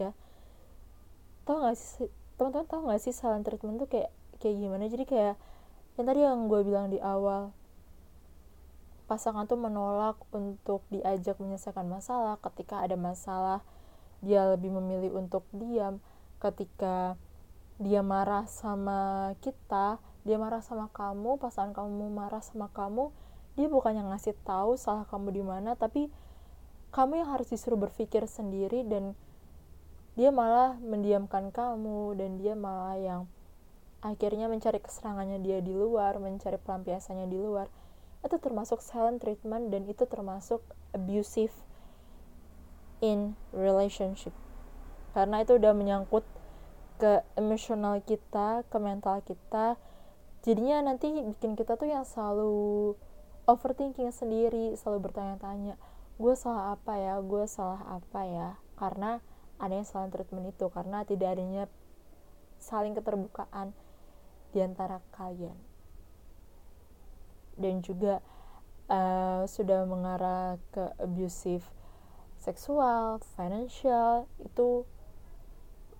Ya. 0.01 0.17
Tau 1.45 1.63
gak 1.63 1.77
sih 1.77 2.09
teman-teman 2.41 2.67
tau 2.67 2.83
gak 2.89 3.01
sih 3.03 3.15
silent 3.15 3.45
treatment 3.45 3.81
tuh 3.83 3.89
kayak 3.89 4.11
kayak 4.41 4.57
gimana? 4.59 4.89
Jadi 4.89 5.05
kayak 5.05 5.35
yang 6.01 6.07
tadi 6.09 6.21
yang 6.25 6.49
gue 6.49 6.61
bilang 6.65 6.89
di 6.89 6.99
awal 7.03 7.53
pasangan 9.11 9.45
tuh 9.45 9.61
menolak 9.61 10.17
untuk 10.33 10.81
diajak 10.89 11.37
menyelesaikan 11.37 11.85
masalah 11.85 12.41
ketika 12.41 12.81
ada 12.81 12.97
masalah 12.97 13.61
dia 14.25 14.47
lebih 14.49 14.73
memilih 14.73 15.13
untuk 15.19 15.45
diam. 15.53 16.01
Ketika 16.41 17.15
dia 17.83 18.01
marah 18.01 18.47
sama 18.47 19.33
kita 19.43 19.99
dia 20.23 20.39
marah 20.39 20.63
sama 20.63 20.87
kamu 20.95 21.35
pasangan 21.43 21.75
kamu 21.75 22.15
marah 22.15 22.39
sama 22.39 22.71
kamu 22.71 23.11
dia 23.59 23.67
bukannya 23.67 24.07
ngasih 24.07 24.39
tahu 24.47 24.79
salah 24.79 25.05
kamu 25.11 25.35
di 25.35 25.43
mana 25.43 25.75
tapi 25.75 26.09
kamu 26.93 27.25
yang 27.25 27.29
harus 27.33 27.49
disuruh 27.49 27.81
berpikir 27.81 28.29
sendiri 28.29 28.85
dan 28.85 29.17
dia 30.13 30.29
malah 30.29 30.77
mendiamkan 30.77 31.49
kamu 31.49 32.13
dan 32.21 32.37
dia 32.37 32.53
malah 32.53 33.01
yang 33.01 33.23
akhirnya 34.05 34.45
mencari 34.53 34.77
keserangannya 34.77 35.41
dia 35.41 35.65
di 35.65 35.73
luar 35.73 36.21
mencari 36.21 36.61
pelampiasannya 36.61 37.33
di 37.33 37.39
luar. 37.41 37.73
Itu 38.21 38.37
termasuk 38.37 38.85
silent 38.85 39.25
treatment 39.25 39.73
dan 39.73 39.89
itu 39.89 40.05
termasuk 40.05 40.61
abusive 40.93 41.57
in 43.01 43.41
relationship. 43.57 44.37
Karena 45.17 45.41
itu 45.41 45.57
udah 45.57 45.73
menyangkut 45.73 46.29
ke 47.01 47.25
emosional 47.41 48.05
kita 48.05 48.69
ke 48.69 48.77
mental 48.77 49.25
kita. 49.25 49.81
Jadinya 50.45 50.93
nanti 50.93 51.09
bikin 51.09 51.57
kita 51.57 51.81
tuh 51.81 51.89
yang 51.89 52.05
selalu 52.05 52.95
overthinking 53.49 54.13
sendiri 54.13 54.77
selalu 54.77 55.09
bertanya-tanya 55.11 55.75
gue 56.23 56.35
salah 56.39 56.79
apa 56.79 56.95
ya? 56.95 57.19
Gue 57.19 57.51
salah 57.51 57.83
apa 57.99 58.23
ya? 58.23 58.49
Karena 58.79 59.19
adanya 59.59 59.83
salah 59.83 60.07
treatment 60.15 60.55
itu. 60.55 60.71
Karena 60.71 61.03
tidak 61.03 61.35
adanya 61.35 61.67
saling 62.63 62.95
keterbukaan 62.95 63.75
di 64.55 64.63
antara 64.63 65.03
kalian. 65.19 65.59
Dan 67.59 67.83
juga 67.83 68.23
uh, 68.87 69.43
sudah 69.51 69.83
mengarah 69.83 70.63
ke 70.71 70.95
abusive 71.03 71.67
seksual, 72.39 73.19
financial 73.35 74.31
itu 74.43 74.87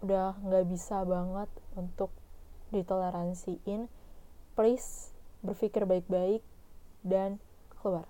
udah 0.03 0.39
nggak 0.43 0.67
bisa 0.71 1.03
banget 1.03 1.51
untuk 1.75 2.11
ditoleransiin. 2.71 3.91
Please 4.55 5.15
berpikir 5.43 5.87
baik-baik 5.87 6.43
dan 7.03 7.43
keluar. 7.83 8.07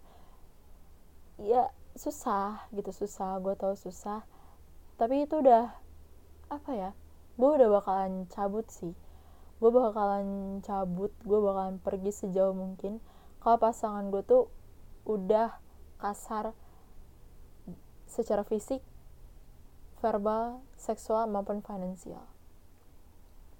Ya 1.40 1.72
susah 1.96 2.66
gitu 2.72 2.90
susah 2.92 3.38
gue 3.40 3.54
tau 3.56 3.76
susah. 3.76 4.24
Tapi 4.96 5.24
itu 5.28 5.40
udah 5.40 5.72
apa 6.52 6.70
ya 6.72 6.90
gue 7.36 7.50
udah 7.50 7.68
bakalan 7.68 8.28
cabut 8.28 8.68
sih. 8.68 8.92
Gue 9.60 9.70
bakalan 9.70 10.58
cabut 10.64 11.12
gue 11.22 11.38
bakalan 11.40 11.80
pergi 11.80 12.12
sejauh 12.12 12.52
mungkin. 12.56 12.98
Kalau 13.40 13.58
pasangan 13.58 14.08
gue 14.08 14.22
tuh 14.24 14.48
udah 15.08 15.58
kasar 15.98 16.54
secara 18.06 18.44
fisik 18.44 18.84
verbal 20.02 20.60
seksual 20.74 21.30
maupun 21.30 21.62
finansial. 21.62 22.26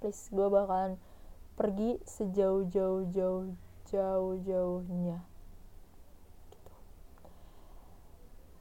Please 0.03 0.27
gue 0.35 0.47
bakalan 0.51 0.99
pergi 1.55 2.03
sejauh 2.03 2.67
jauh 2.67 3.07
jauh 3.15 3.55
jauh 3.87 4.35
jauhnya 4.43 5.23
gitu. 6.51 6.75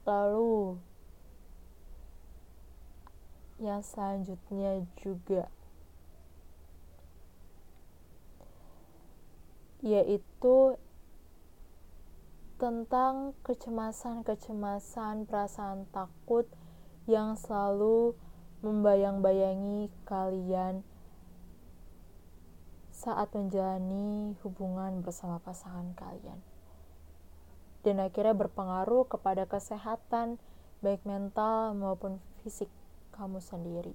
Lalu 0.04 0.82
yang 3.62 3.86
selanjutnya 3.86 4.82
juga 4.98 5.46
yaitu 9.82 10.78
tentang 12.62 13.34
kecemasan-kecemasan 13.42 15.26
perasaan 15.26 15.90
takut 15.90 16.46
yang 17.10 17.34
selalu 17.34 18.14
membayang-bayangi 18.62 19.90
kalian 20.06 20.86
saat 22.94 23.34
menjalani 23.34 24.38
hubungan 24.46 25.02
bersama 25.02 25.42
pasangan 25.42 25.98
kalian. 25.98 26.51
Dan 27.82 27.98
akhirnya 27.98 28.38
berpengaruh 28.38 29.10
kepada 29.10 29.50
kesehatan 29.50 30.38
baik 30.86 31.02
mental 31.06 31.74
maupun 31.78 32.22
fisik 32.42 32.70
kamu 33.14 33.42
sendiri. 33.42 33.94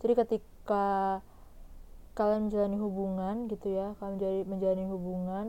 Jadi 0.00 0.12
ketika 0.16 1.20
kalian 2.16 2.48
menjalani 2.48 2.78
hubungan 2.80 3.34
gitu 3.48 3.72
ya, 3.72 3.96
kalian 4.00 4.16
menjalani, 4.16 4.42
menjalani 4.48 4.84
hubungan 4.88 5.46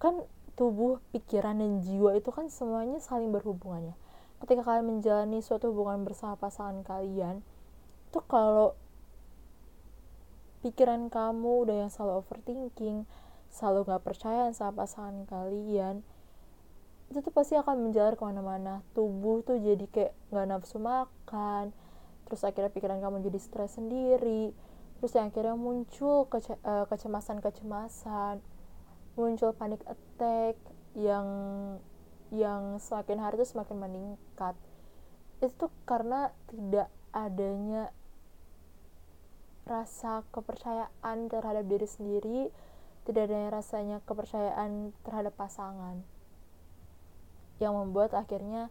kan 0.00 0.24
tubuh, 0.54 1.00
pikiran 1.16 1.60
dan 1.60 1.80
jiwa 1.80 2.16
itu 2.16 2.28
kan 2.32 2.52
semuanya 2.52 3.00
saling 3.00 3.32
berhubungannya. 3.32 3.96
Ketika 4.40 4.64
kalian 4.64 5.00
menjalani 5.00 5.40
suatu 5.40 5.72
hubungan 5.72 6.04
bersama 6.04 6.36
pasangan 6.36 6.84
kalian, 6.84 7.40
itu 8.12 8.20
kalau 8.28 8.76
pikiran 10.64 11.12
kamu 11.12 11.68
udah 11.68 11.76
yang 11.84 11.90
selalu 11.92 12.24
overthinking 12.24 13.04
selalu 13.52 13.86
gak 13.86 14.02
percaya 14.02 14.50
sama 14.50 14.82
pasangan 14.82 15.28
kalian 15.28 16.02
itu 17.14 17.22
tuh 17.22 17.30
pasti 17.30 17.54
akan 17.54 17.78
menjalar 17.78 18.18
ke 18.18 18.26
mana-mana. 18.26 18.82
Tubuh 18.90 19.46
tuh 19.46 19.62
jadi 19.62 19.86
kayak 19.86 20.12
gak 20.34 20.46
nafsu 20.50 20.82
makan 20.82 21.70
terus 22.26 22.42
akhirnya 22.42 22.72
pikiran 22.74 22.98
kamu 22.98 23.22
jadi 23.30 23.38
stres 23.38 23.76
sendiri 23.76 24.56
terus 24.98 25.12
yang 25.12 25.28
akhirnya 25.28 25.54
muncul 25.54 26.24
kece 26.32 26.56
uh, 26.64 26.88
kecemasan-kecemasan 26.88 28.40
muncul 29.14 29.52
panic 29.54 29.84
attack 29.84 30.58
yang 30.96 31.28
yang 32.34 32.82
semakin 32.82 33.22
hari 33.22 33.38
tuh 33.38 33.46
semakin 33.46 33.78
meningkat. 33.78 34.58
Itu 35.38 35.68
tuh 35.68 35.70
karena 35.86 36.34
tidak 36.50 36.90
adanya 37.14 37.94
rasa 39.62 40.26
kepercayaan 40.34 41.30
terhadap 41.30 41.64
diri 41.70 41.86
sendiri 41.86 42.40
tidak 43.04 43.28
ada 43.28 43.52
rasanya 43.52 44.00
kepercayaan 44.04 44.92
terhadap 45.04 45.36
pasangan 45.36 46.04
yang 47.62 47.74
membuat 47.74 48.14
akhirnya 48.14 48.70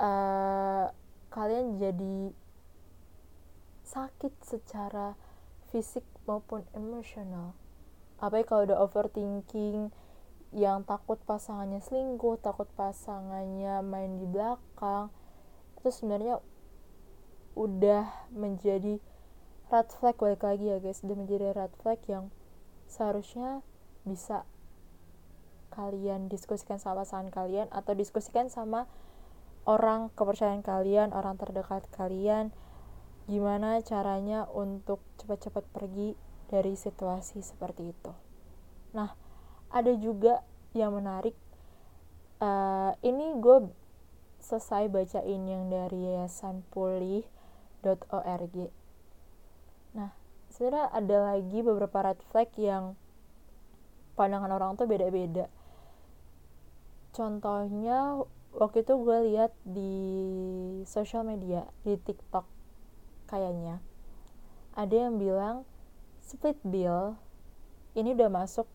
uh, 0.00 0.92
kalian 1.32 1.80
jadi 1.80 2.32
sakit 3.86 4.32
secara 4.42 5.14
fisik 5.70 6.04
maupun 6.26 6.66
emosional. 6.74 7.54
Apa 8.18 8.42
kalau 8.48 8.64
udah 8.66 8.80
overthinking 8.80 9.92
yang 10.56 10.86
takut 10.88 11.20
pasangannya 11.26 11.82
selingkuh 11.84 12.38
takut 12.40 12.70
pasangannya 12.78 13.82
main 13.82 14.16
di 14.16 14.24
belakang 14.24 15.10
itu 15.76 15.90
sebenarnya 15.90 16.40
udah 17.58 18.08
menjadi 18.30 19.02
red 19.68 19.88
flag 19.90 20.16
balik 20.16 20.46
lagi 20.46 20.70
ya 20.70 20.78
guys 20.78 21.02
sudah 21.02 21.16
menjadi 21.18 21.52
red 21.52 21.72
flag 21.82 21.98
yang 22.06 22.30
seharusnya 22.86 23.60
bisa 24.06 24.46
kalian 25.76 26.32
diskusikan 26.32 26.80
sama 26.80 27.04
pasangan 27.04 27.28
kalian 27.28 27.68
atau 27.68 27.92
diskusikan 27.92 28.48
sama 28.48 28.88
orang 29.68 30.08
kepercayaan 30.16 30.64
kalian, 30.64 31.12
orang 31.12 31.36
terdekat 31.36 31.84
kalian 31.92 32.56
gimana 33.26 33.82
caranya 33.82 34.46
untuk 34.54 35.02
cepat-cepat 35.20 35.66
pergi 35.74 36.16
dari 36.48 36.78
situasi 36.78 37.42
seperti 37.42 37.90
itu. 37.92 38.12
Nah, 38.94 39.12
ada 39.68 39.92
juga 39.98 40.46
yang 40.72 40.94
menarik. 40.94 41.34
Uh, 42.38 42.94
ini 43.02 43.34
gue 43.42 43.66
selesai 44.38 44.86
bacain 44.92 45.42
yang 45.42 45.66
dari 45.72 46.06
yayasan 46.06 46.62
pulih.org 46.70 48.56
Nah, 49.96 50.12
sebenarnya 50.52 50.92
ada 50.92 51.16
lagi 51.32 51.58
beberapa 51.64 51.98
red 52.04 52.20
flag 52.28 52.52
yang 52.60 52.94
pandangan 54.14 54.52
orang 54.52 54.76
tuh 54.76 54.84
beda-beda. 54.84 55.48
Contohnya 57.16 58.20
waktu 58.52 58.84
itu 58.84 58.92
gue 59.00 59.18
lihat 59.32 59.56
di 59.64 59.94
sosial 60.84 61.24
media 61.24 61.64
di 61.80 61.96
TikTok 61.96 62.44
kayaknya. 63.32 63.80
Ada 64.76 65.08
yang 65.08 65.16
bilang 65.16 65.64
split 66.20 66.60
bill 66.60 67.16
ini 67.96 68.12
udah 68.12 68.28
masuk 68.28 68.68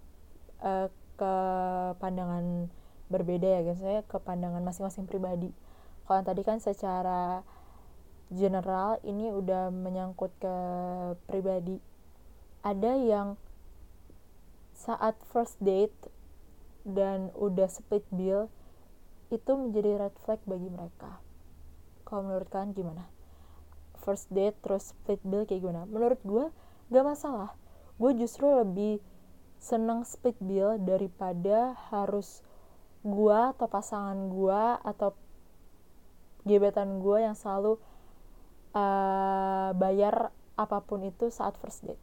uh, 0.65 0.89
ke 1.21 1.35
pandangan 2.01 2.65
berbeda 3.13 3.45
ya 3.45 3.61
guys 3.61 3.77
saya 3.77 4.01
ke 4.01 4.17
pandangan 4.17 4.65
masing-masing 4.65 5.05
pribadi. 5.05 5.53
Kalau 6.09 6.25
tadi 6.25 6.41
kan 6.41 6.57
secara 6.57 7.45
general 8.33 8.97
ini 9.05 9.29
udah 9.29 9.69
menyangkut 9.69 10.33
ke 10.41 10.55
pribadi. 11.29 11.77
Ada 12.65 12.97
yang 12.97 13.37
saat 14.73 15.13
first 15.29 15.61
date 15.61 15.93
dan 16.87 17.29
udah 17.37 17.69
split 17.69 18.05
bill 18.09 18.49
itu 19.31 19.51
menjadi 19.55 20.07
red 20.07 20.15
flag 20.27 20.41
bagi 20.43 20.67
mereka. 20.67 21.23
Kalau 22.03 22.27
menurut 22.27 22.51
kalian 22.51 22.75
gimana? 22.75 23.07
First 24.03 24.27
date 24.33 24.59
terus 24.59 24.91
split 24.91 25.23
bill 25.23 25.47
kayak 25.47 25.63
gimana? 25.63 25.87
Menurut 25.87 26.19
gue 26.25 26.45
gak 26.91 27.05
masalah. 27.07 27.55
Gue 27.95 28.11
justru 28.17 28.49
lebih 28.51 28.99
seneng 29.61 30.03
split 30.03 30.35
bill 30.41 30.81
daripada 30.81 31.77
harus 31.93 32.43
gue 33.01 33.39
atau 33.55 33.67
pasangan 33.69 34.17
gue 34.29 34.61
atau 34.83 35.15
gebetan 36.43 36.99
gue 36.99 37.17
yang 37.21 37.37
selalu 37.37 37.77
uh, 38.73 39.69
bayar 39.77 40.33
apa 40.57 40.81
pun 40.83 41.05
itu 41.05 41.29
saat 41.29 41.55
first 41.61 41.85
date. 41.85 42.01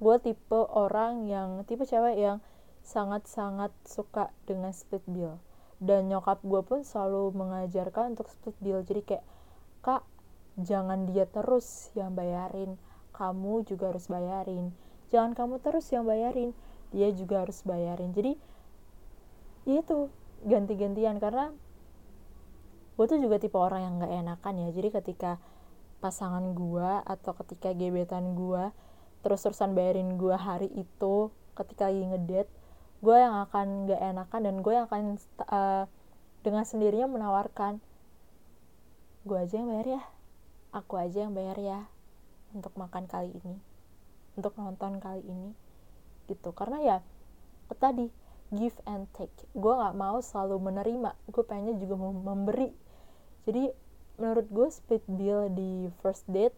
Gue 0.00 0.16
tipe 0.18 0.56
orang 0.56 1.28
yang 1.28 1.62
tipe 1.68 1.84
cewek 1.84 2.16
yang 2.16 2.40
sangat-sangat 2.84 3.72
suka 3.86 4.32
dengan 4.44 4.74
split 4.74 5.04
bill. 5.06 5.38
Dan 5.80 6.12
nyokap 6.12 6.44
gue 6.44 6.60
pun 6.60 6.84
selalu 6.84 7.32
mengajarkan 7.32 8.16
untuk 8.16 8.28
split 8.28 8.56
bill. 8.60 8.80
Jadi 8.84 9.00
kayak 9.04 9.24
kak 9.80 10.04
jangan 10.60 11.08
dia 11.08 11.24
terus 11.24 11.88
yang 11.96 12.12
bayarin. 12.12 12.76
Kamu 13.16 13.64
juga 13.64 13.92
harus 13.92 14.08
bayarin. 14.08 14.72
Jangan 15.08 15.32
kamu 15.32 15.60
terus 15.64 15.88
yang 15.92 16.04
bayarin. 16.04 16.52
Dia 16.92 17.08
juga 17.16 17.46
harus 17.46 17.64
bayarin. 17.64 18.12
Jadi 18.12 18.36
ya 19.64 19.80
itu 19.80 20.12
ganti-gantian. 20.44 21.16
Karena 21.16 21.52
gue 23.00 23.06
tuh 23.08 23.16
juga 23.16 23.40
tipe 23.40 23.56
orang 23.56 23.80
yang 23.80 23.94
gak 24.04 24.12
enakan 24.12 24.54
ya. 24.66 24.68
Jadi 24.76 24.88
ketika 24.92 25.40
pasangan 26.00 26.56
gue 26.56 26.90
atau 27.04 27.32
ketika 27.44 27.76
gebetan 27.76 28.32
gue 28.32 28.72
terus-terusan 29.20 29.76
bayarin 29.76 30.16
gue 30.16 30.32
hari 30.32 30.72
itu 30.72 31.28
ketika 31.52 31.92
lagi 31.92 32.08
ngedate 32.08 32.48
gue 33.00 33.16
yang 33.16 33.34
akan 33.48 33.88
gak 33.88 34.00
enakan 34.00 34.40
dan 34.44 34.56
gue 34.60 34.72
yang 34.76 34.86
akan 34.86 35.16
uh, 35.48 35.84
dengan 36.44 36.64
sendirinya 36.64 37.08
menawarkan 37.08 37.80
gue 39.24 39.36
aja 39.36 39.60
yang 39.60 39.68
bayar 39.68 39.86
ya. 40.00 40.02
Aku 40.70 40.94
aja 41.00 41.26
yang 41.26 41.34
bayar 41.34 41.58
ya 41.58 41.80
untuk 42.54 42.72
makan 42.78 43.10
kali 43.10 43.34
ini 43.42 43.58
untuk 44.38 44.54
nonton 44.56 45.02
kali 45.02 45.20
ini 45.24 45.52
gitu. 46.30 46.54
Karena 46.54 46.78
ya 46.80 46.96
tadi 47.76 48.08
give 48.54 48.76
and 48.86 49.06
take. 49.14 49.34
Gue 49.54 49.72
nggak 49.74 49.96
mau 49.96 50.18
selalu 50.24 50.58
menerima. 50.70 51.10
Gue 51.30 51.42
pengennya 51.44 51.76
juga 51.78 51.94
mau 51.98 52.12
memberi. 52.14 52.70
Jadi 53.44 53.70
menurut 54.20 54.46
gue 54.52 54.68
split 54.68 55.04
bill 55.08 55.48
di 55.52 55.88
first 56.04 56.28
date 56.28 56.56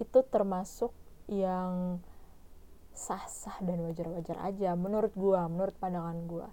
itu 0.00 0.20
termasuk 0.28 0.92
yang 1.30 2.02
sah-sah 2.94 3.58
dan 3.64 3.80
wajar-wajar 3.86 4.36
aja 4.42 4.74
menurut 4.76 5.14
gue 5.14 5.40
menurut 5.48 5.74
pandangan 5.78 6.18
gue 6.26 6.48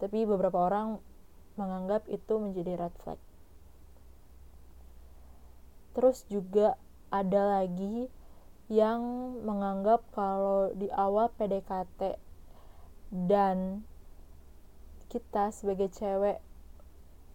tapi 0.00 0.24
beberapa 0.24 0.56
orang 0.56 0.96
menganggap 1.60 2.08
itu 2.08 2.40
menjadi 2.40 2.80
red 2.80 2.94
flag. 3.04 3.20
Terus 5.92 6.24
juga 6.32 6.80
ada 7.12 7.60
lagi 7.60 8.08
yang 8.72 9.02
menganggap 9.44 10.00
kalau 10.16 10.72
di 10.72 10.88
awal 10.88 11.28
PDKT 11.36 12.16
dan 13.12 13.84
kita 15.12 15.52
sebagai 15.52 15.92
cewek 15.92 16.40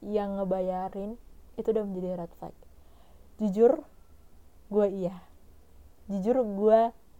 yang 0.02 0.42
ngebayarin 0.42 1.22
itu 1.62 1.68
udah 1.70 1.86
menjadi 1.86 2.26
red 2.26 2.32
flag. 2.42 2.56
Jujur 3.38 3.86
gue 4.74 4.88
iya. 4.90 5.22
Jujur 6.10 6.42
gue 6.42 6.80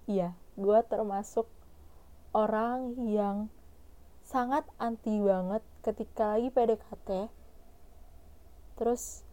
iya 0.10 0.34
gue 0.56 0.80
termasuk 0.88 1.48
orang 2.32 2.96
yang 3.08 3.52
sangat 4.26 4.66
anti 4.82 5.22
banget 5.22 5.62
ketika 5.86 6.36
lagi 6.36 6.50
PDKT 6.50 7.30
terus 8.76 9.24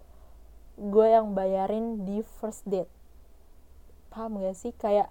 gue 0.78 1.06
yang 1.08 1.34
bayarin 1.36 2.06
di 2.08 2.24
first 2.40 2.64
date. 2.64 2.88
Paham 4.08 4.40
gak 4.40 4.56
sih? 4.56 4.72
Kayak 4.76 5.10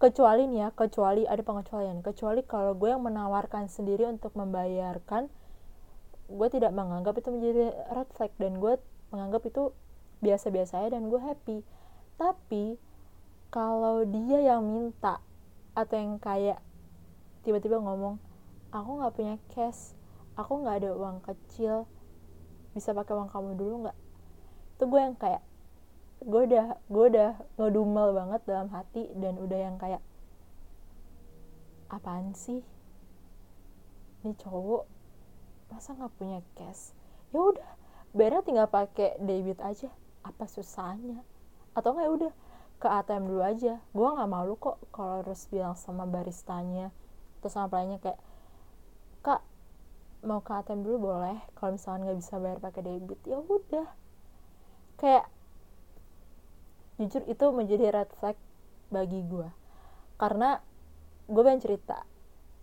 kecuali 0.00 0.48
nih 0.48 0.64
ya 0.64 0.68
kecuali 0.72 1.24
ada 1.24 1.40
pengecualian. 1.40 2.00
Kecuali 2.00 2.40
kalau 2.44 2.76
gue 2.76 2.88
yang 2.92 3.02
menawarkan 3.04 3.68
sendiri 3.68 4.06
untuk 4.08 4.32
membayarkan 4.36 5.28
gue 6.30 6.48
tidak 6.52 6.70
menganggap 6.70 7.18
itu 7.18 7.28
menjadi 7.34 7.74
red 7.90 8.08
flag 8.14 8.30
dan 8.38 8.62
gue 8.62 8.78
menganggap 9.10 9.42
itu 9.50 9.74
biasa-biasa 10.22 10.86
aja 10.86 10.94
dan 10.94 11.10
gue 11.10 11.20
happy. 11.20 11.58
Tapi 12.20 12.78
kalau 13.50 14.06
dia 14.06 14.54
yang 14.54 14.62
minta 14.62 15.18
atau 15.74 15.94
yang 15.96 16.18
kayak 16.18 16.58
tiba-tiba 17.46 17.80
ngomong 17.80 18.18
aku 18.70 18.90
nggak 19.00 19.14
punya 19.16 19.34
cash 19.50 19.94
aku 20.40 20.62
nggak 20.62 20.84
ada 20.84 20.90
uang 20.96 21.18
kecil 21.20 21.84
bisa 22.70 22.94
pakai 22.94 23.12
uang 23.18 23.30
kamu 23.30 23.58
dulu 23.58 23.74
nggak? 23.86 23.98
Itu 24.78 24.84
gue 24.86 25.00
yang 25.00 25.16
kayak 25.18 25.42
gue 26.20 26.42
udah 26.52 26.66
gue 26.86 27.04
udah 27.16 27.30
ngedumel 27.56 28.08
banget 28.12 28.40
dalam 28.46 28.68
hati 28.70 29.08
dan 29.18 29.40
udah 29.40 29.58
yang 29.58 29.76
kayak 29.80 30.02
apaan 31.90 32.32
sih? 32.32 32.62
Ini 34.22 34.32
cowok 34.38 34.84
masa 35.72 35.92
nggak 35.98 36.14
punya 36.14 36.38
cash? 36.54 36.94
Ya 37.34 37.40
udah 37.42 37.70
bayarnya 38.14 38.42
tinggal 38.46 38.68
pakai 38.70 39.18
debit 39.18 39.58
aja 39.58 39.90
apa 40.22 40.46
susahnya? 40.46 41.20
Atau 41.74 41.92
nggak 41.92 42.06
ya 42.06 42.12
udah 42.14 42.32
ke 42.80 42.88
ATM 42.88 43.28
dulu 43.28 43.42
aja. 43.44 43.78
Gue 43.92 44.08
nggak 44.08 44.30
malu 44.32 44.56
kok 44.56 44.80
kalau 44.90 45.20
harus 45.20 45.44
bilang 45.52 45.76
sama 45.76 46.08
baristanya 46.08 46.88
atau 47.40 47.48
sama 47.52 47.68
pelayannya 47.68 48.00
kayak 48.00 48.20
kak 49.20 49.44
mau 50.24 50.40
ke 50.40 50.52
ATM 50.52 50.80
dulu 50.84 51.12
boleh 51.12 51.36
kalau 51.56 51.76
misalnya 51.76 52.08
nggak 52.08 52.18
bisa 52.24 52.34
bayar 52.40 52.58
pakai 52.58 52.82
debit. 52.82 53.20
Ya 53.28 53.38
udah. 53.38 53.88
Kayak 54.96 55.28
jujur 56.96 57.24
itu 57.28 57.44
menjadi 57.52 57.84
red 57.92 58.10
flag 58.20 58.36
bagi 58.92 59.24
gue 59.24 59.48
karena 60.20 60.60
gue 61.28 61.42
pengen 61.44 61.64
cerita. 61.64 62.04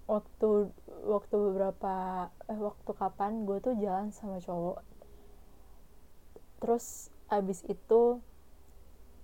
Waktu 0.06 0.72
waktu 1.10 1.36
beberapa 1.36 2.28
eh 2.48 2.60
waktu 2.62 2.92
kapan 2.94 3.46
gue 3.50 3.58
tuh 3.62 3.74
jalan 3.82 4.14
sama 4.14 4.38
cowok. 4.38 4.82
Terus 6.62 7.10
abis 7.28 7.66
itu 7.66 8.22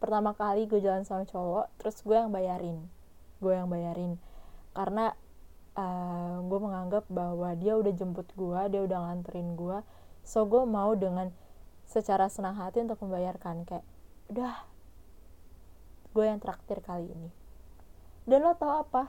pertama 0.04 0.36
kali 0.36 0.68
gue 0.68 0.84
jalan 0.84 1.08
sama 1.08 1.24
cowok 1.24 1.72
terus 1.80 2.04
gue 2.04 2.12
yang 2.12 2.28
bayarin. 2.28 2.92
Gue 3.40 3.56
yang 3.56 3.72
bayarin. 3.72 4.20
Karena 4.76 5.16
uh, 5.80 6.44
gue 6.44 6.60
menganggap 6.60 7.08
bahwa 7.08 7.56
dia 7.56 7.80
udah 7.80 7.96
jemput 7.96 8.28
gue 8.36 8.60
dia 8.68 8.84
udah 8.84 9.00
nganterin 9.00 9.56
gue 9.56 9.80
so 10.28 10.44
gue 10.44 10.68
mau 10.68 10.92
dengan 11.00 11.32
secara 11.88 12.28
senang 12.28 12.60
hati 12.60 12.84
untuk 12.84 13.00
membayarkan. 13.00 13.64
Kayak 13.64 13.88
udah 14.28 14.68
gue 16.12 16.26
yang 16.28 16.44
traktir 16.44 16.84
kali 16.84 17.08
ini. 17.08 17.32
Dan 18.28 18.44
lo 18.44 18.60
tau 18.60 18.84
apa? 18.84 19.08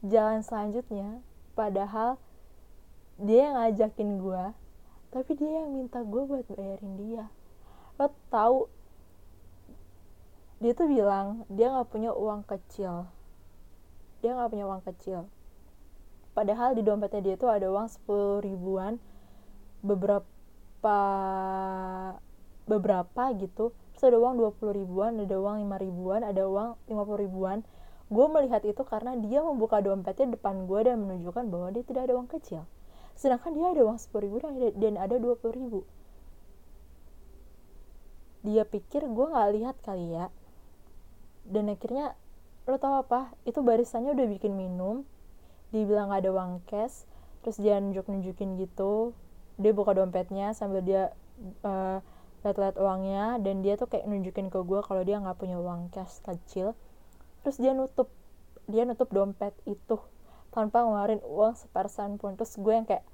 Jalan 0.00 0.40
selanjutnya 0.40 1.20
padahal 1.52 2.16
dia 3.20 3.52
yang 3.52 3.60
ngajakin 3.60 4.16
gue 4.16 4.44
tapi 5.12 5.36
dia 5.36 5.60
yang 5.60 5.76
minta 5.76 6.00
gue 6.00 6.22
buat 6.24 6.48
bayarin 6.48 6.96
dia. 6.96 7.28
Lo 8.00 8.08
tau 8.32 8.79
dia 10.60 10.76
tuh 10.76 10.92
bilang 10.92 11.48
dia 11.48 11.72
nggak 11.72 11.88
punya 11.88 12.12
uang 12.12 12.44
kecil. 12.44 13.08
Dia 14.20 14.36
nggak 14.36 14.52
punya 14.52 14.68
uang 14.68 14.84
kecil. 14.84 15.24
Padahal 16.36 16.76
di 16.76 16.84
dompetnya 16.84 17.32
dia 17.32 17.34
tuh 17.40 17.48
ada 17.48 17.72
uang 17.72 17.88
10 17.88 18.44
ribuan. 18.44 19.00
Beberapa 19.80 21.00
beberapa 22.68 23.22
gitu. 23.40 23.72
Terus 23.96 24.04
ada 24.04 24.20
uang 24.20 24.36
20 24.36 24.80
ribuan 24.84 25.16
ada 25.16 25.36
uang 25.40 25.64
5 25.64 25.80
ribuan 25.80 26.20
ada 26.28 26.44
uang 26.44 26.76
50 26.92 27.24
ribuan. 27.24 27.64
Gue 28.12 28.26
melihat 28.28 28.60
itu 28.68 28.84
karena 28.84 29.16
dia 29.16 29.40
membuka 29.40 29.80
dompetnya 29.80 30.36
depan 30.36 30.68
gue 30.68 30.80
dan 30.84 31.00
menunjukkan 31.00 31.48
bahwa 31.48 31.72
dia 31.72 31.84
tidak 31.88 32.04
ada 32.04 32.20
uang 32.20 32.28
kecil. 32.28 32.68
Sedangkan 33.16 33.56
dia 33.56 33.72
ada 33.72 33.80
uang 33.80 33.96
10 33.96 34.12
ribu 34.28 34.36
dan 34.76 35.00
ada 35.00 35.16
20 35.16 35.56
ribu. 35.56 35.88
Dia 38.44 38.68
pikir 38.68 39.08
gue 39.08 39.26
gak 39.32 39.48
lihat 39.56 39.76
kali 39.84 40.16
ya 40.16 40.28
dan 41.50 41.66
akhirnya 41.66 42.14
lo 42.70 42.78
tau 42.78 43.02
apa? 43.02 43.34
Itu 43.42 43.66
barisannya 43.66 44.14
udah 44.14 44.26
bikin 44.30 44.54
minum 44.54 45.02
dia 45.70 45.86
bilang 45.86 46.10
gak 46.10 46.26
ada 46.26 46.30
uang 46.34 46.52
cash 46.66 47.06
terus 47.42 47.56
dia 47.58 47.78
nunjuk 47.82 48.06
nunjukin 48.06 48.58
gitu. 48.60 49.16
Dia 49.60 49.72
buka 49.74 49.92
dompetnya 49.92 50.52
sambil 50.54 50.80
dia 50.84 51.12
uh, 51.64 51.98
lihat-lihat 52.44 52.76
uangnya 52.80 53.36
dan 53.40 53.60
dia 53.60 53.76
tuh 53.76 53.88
kayak 53.88 54.08
nunjukin 54.08 54.48
ke 54.48 54.58
gue 54.60 54.80
kalau 54.80 55.02
dia 55.04 55.20
nggak 55.20 55.36
punya 55.36 55.56
uang 55.60 55.92
cash 55.92 56.20
kecil. 56.24 56.72
Terus 57.44 57.56
dia 57.60 57.72
nutup 57.76 58.08
dia 58.68 58.84
nutup 58.84 59.08
dompet 59.12 59.52
itu 59.68 60.00
tanpa 60.52 60.84
ngeluarin 60.84 61.20
uang 61.24 61.56
sepersen 61.56 62.16
pun. 62.16 62.36
Terus 62.36 62.56
gue 62.56 62.72
yang 62.72 62.86
kayak 62.88 63.04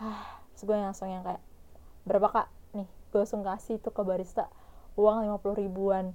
ah 0.00 0.42
terus 0.54 0.62
gue 0.66 0.76
langsung 0.76 1.10
yang 1.10 1.22
kayak 1.26 1.42
berapa 2.06 2.28
kak? 2.30 2.48
Nih 2.78 2.88
gue 3.10 3.18
langsung 3.18 3.42
kasih 3.42 3.78
tuh 3.82 3.94
ke 3.94 4.02
barista 4.06 4.50
uang 4.98 5.26
50 5.26 5.62
ribuan 5.66 6.14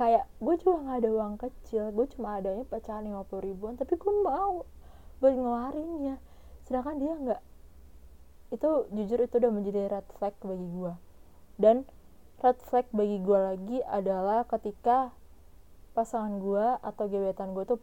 kayak 0.00 0.24
gue 0.40 0.54
juga 0.64 0.80
nggak 0.80 0.98
ada 1.04 1.10
uang 1.12 1.34
kecil 1.36 1.92
gue 1.92 2.08
cuma 2.16 2.40
adanya 2.40 2.64
pecahan 2.64 3.04
50 3.04 3.20
ribuan 3.44 3.76
tapi 3.76 4.00
gue 4.00 4.14
mau 4.24 4.64
buat 5.20 5.36
ngeluarinnya. 5.36 6.16
Sedangkan 6.64 6.96
dia 6.96 7.12
nggak 7.12 7.42
itu 8.56 8.70
jujur 8.96 9.20
itu 9.20 9.34
udah 9.36 9.52
menjadi 9.52 9.80
red 9.92 10.06
flag 10.16 10.34
bagi 10.40 10.66
gue 10.72 10.92
dan 11.60 11.76
red 12.40 12.58
flag 12.64 12.88
bagi 12.90 13.20
gue 13.20 13.38
lagi 13.38 13.78
adalah 13.84 14.48
ketika 14.48 15.12
pasangan 15.92 16.40
gue 16.40 16.66
atau 16.80 17.04
gebetan 17.06 17.52
gue 17.52 17.62
tuh 17.68 17.78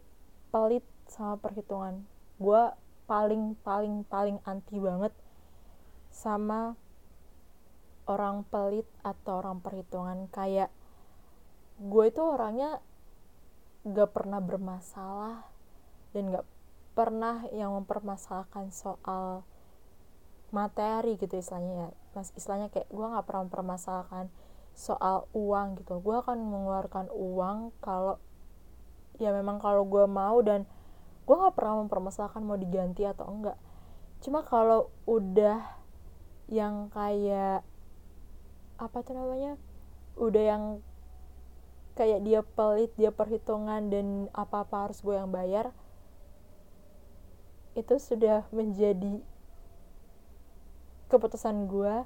pelit 0.49 0.83
sama 1.05 1.37
perhitungan 1.39 2.03
gue 2.41 2.61
paling 3.07 3.55
paling 3.63 4.03
paling 4.09 4.41
anti 4.43 4.81
banget 4.81 5.13
sama 6.11 6.75
orang 8.07 8.47
pelit 8.47 8.87
atau 9.03 9.43
orang 9.43 9.59
perhitungan. 9.61 10.31
Kayak 10.31 10.71
gue 11.77 12.03
itu 12.09 12.21
orangnya 12.21 12.81
gak 13.85 14.11
pernah 14.11 14.41
bermasalah 14.41 15.45
dan 16.11 16.33
gak 16.33 16.47
pernah 16.97 17.45
yang 17.53 17.77
mempermasalahkan 17.77 18.73
soal 18.73 19.45
materi 20.49 21.21
gitu 21.21 21.37
istilahnya 21.37 21.73
ya. 21.73 21.89
Mas 22.17 22.33
istilahnya 22.33 22.73
kayak 22.73 22.89
gue 22.89 23.05
gak 23.05 23.25
pernah 23.29 23.45
mempermasalahkan 23.45 24.33
soal 24.77 25.29
uang 25.33 25.81
gitu. 25.81 26.01
Gue 26.01 26.17
akan 26.21 26.37
mengeluarkan 26.37 27.13
uang 27.13 27.73
kalau 27.81 28.17
ya 29.17 29.33
memang 29.33 29.57
kalau 29.57 29.85
gue 29.85 30.05
mau 30.05 30.37
dan 30.45 30.69
gue 31.27 31.35
nggak 31.35 31.57
pernah 31.57 31.83
mempermasalahkan 31.83 32.39
mau 32.45 32.55
diganti 32.55 33.03
atau 33.03 33.25
enggak. 33.27 33.57
Cuma 34.21 34.45
kalau 34.45 34.93
udah 35.09 35.59
yang 36.47 36.87
kayak 36.93 37.65
apa 38.77 38.97
tuh 39.03 39.17
namanya 39.17 39.59
udah 40.15 40.43
yang 40.45 40.63
kayak 41.97 42.21
dia 42.21 42.45
pelit 42.45 42.93
dia 42.93 43.09
perhitungan 43.09 43.89
dan 43.89 44.29
apa 44.37 44.61
apa 44.61 44.87
harus 44.87 45.01
gue 45.01 45.17
yang 45.17 45.33
bayar 45.33 45.73
itu 47.77 47.97
sudah 48.01 48.49
menjadi 48.49 49.21
keputusan 51.13 51.69
gue. 51.69 52.03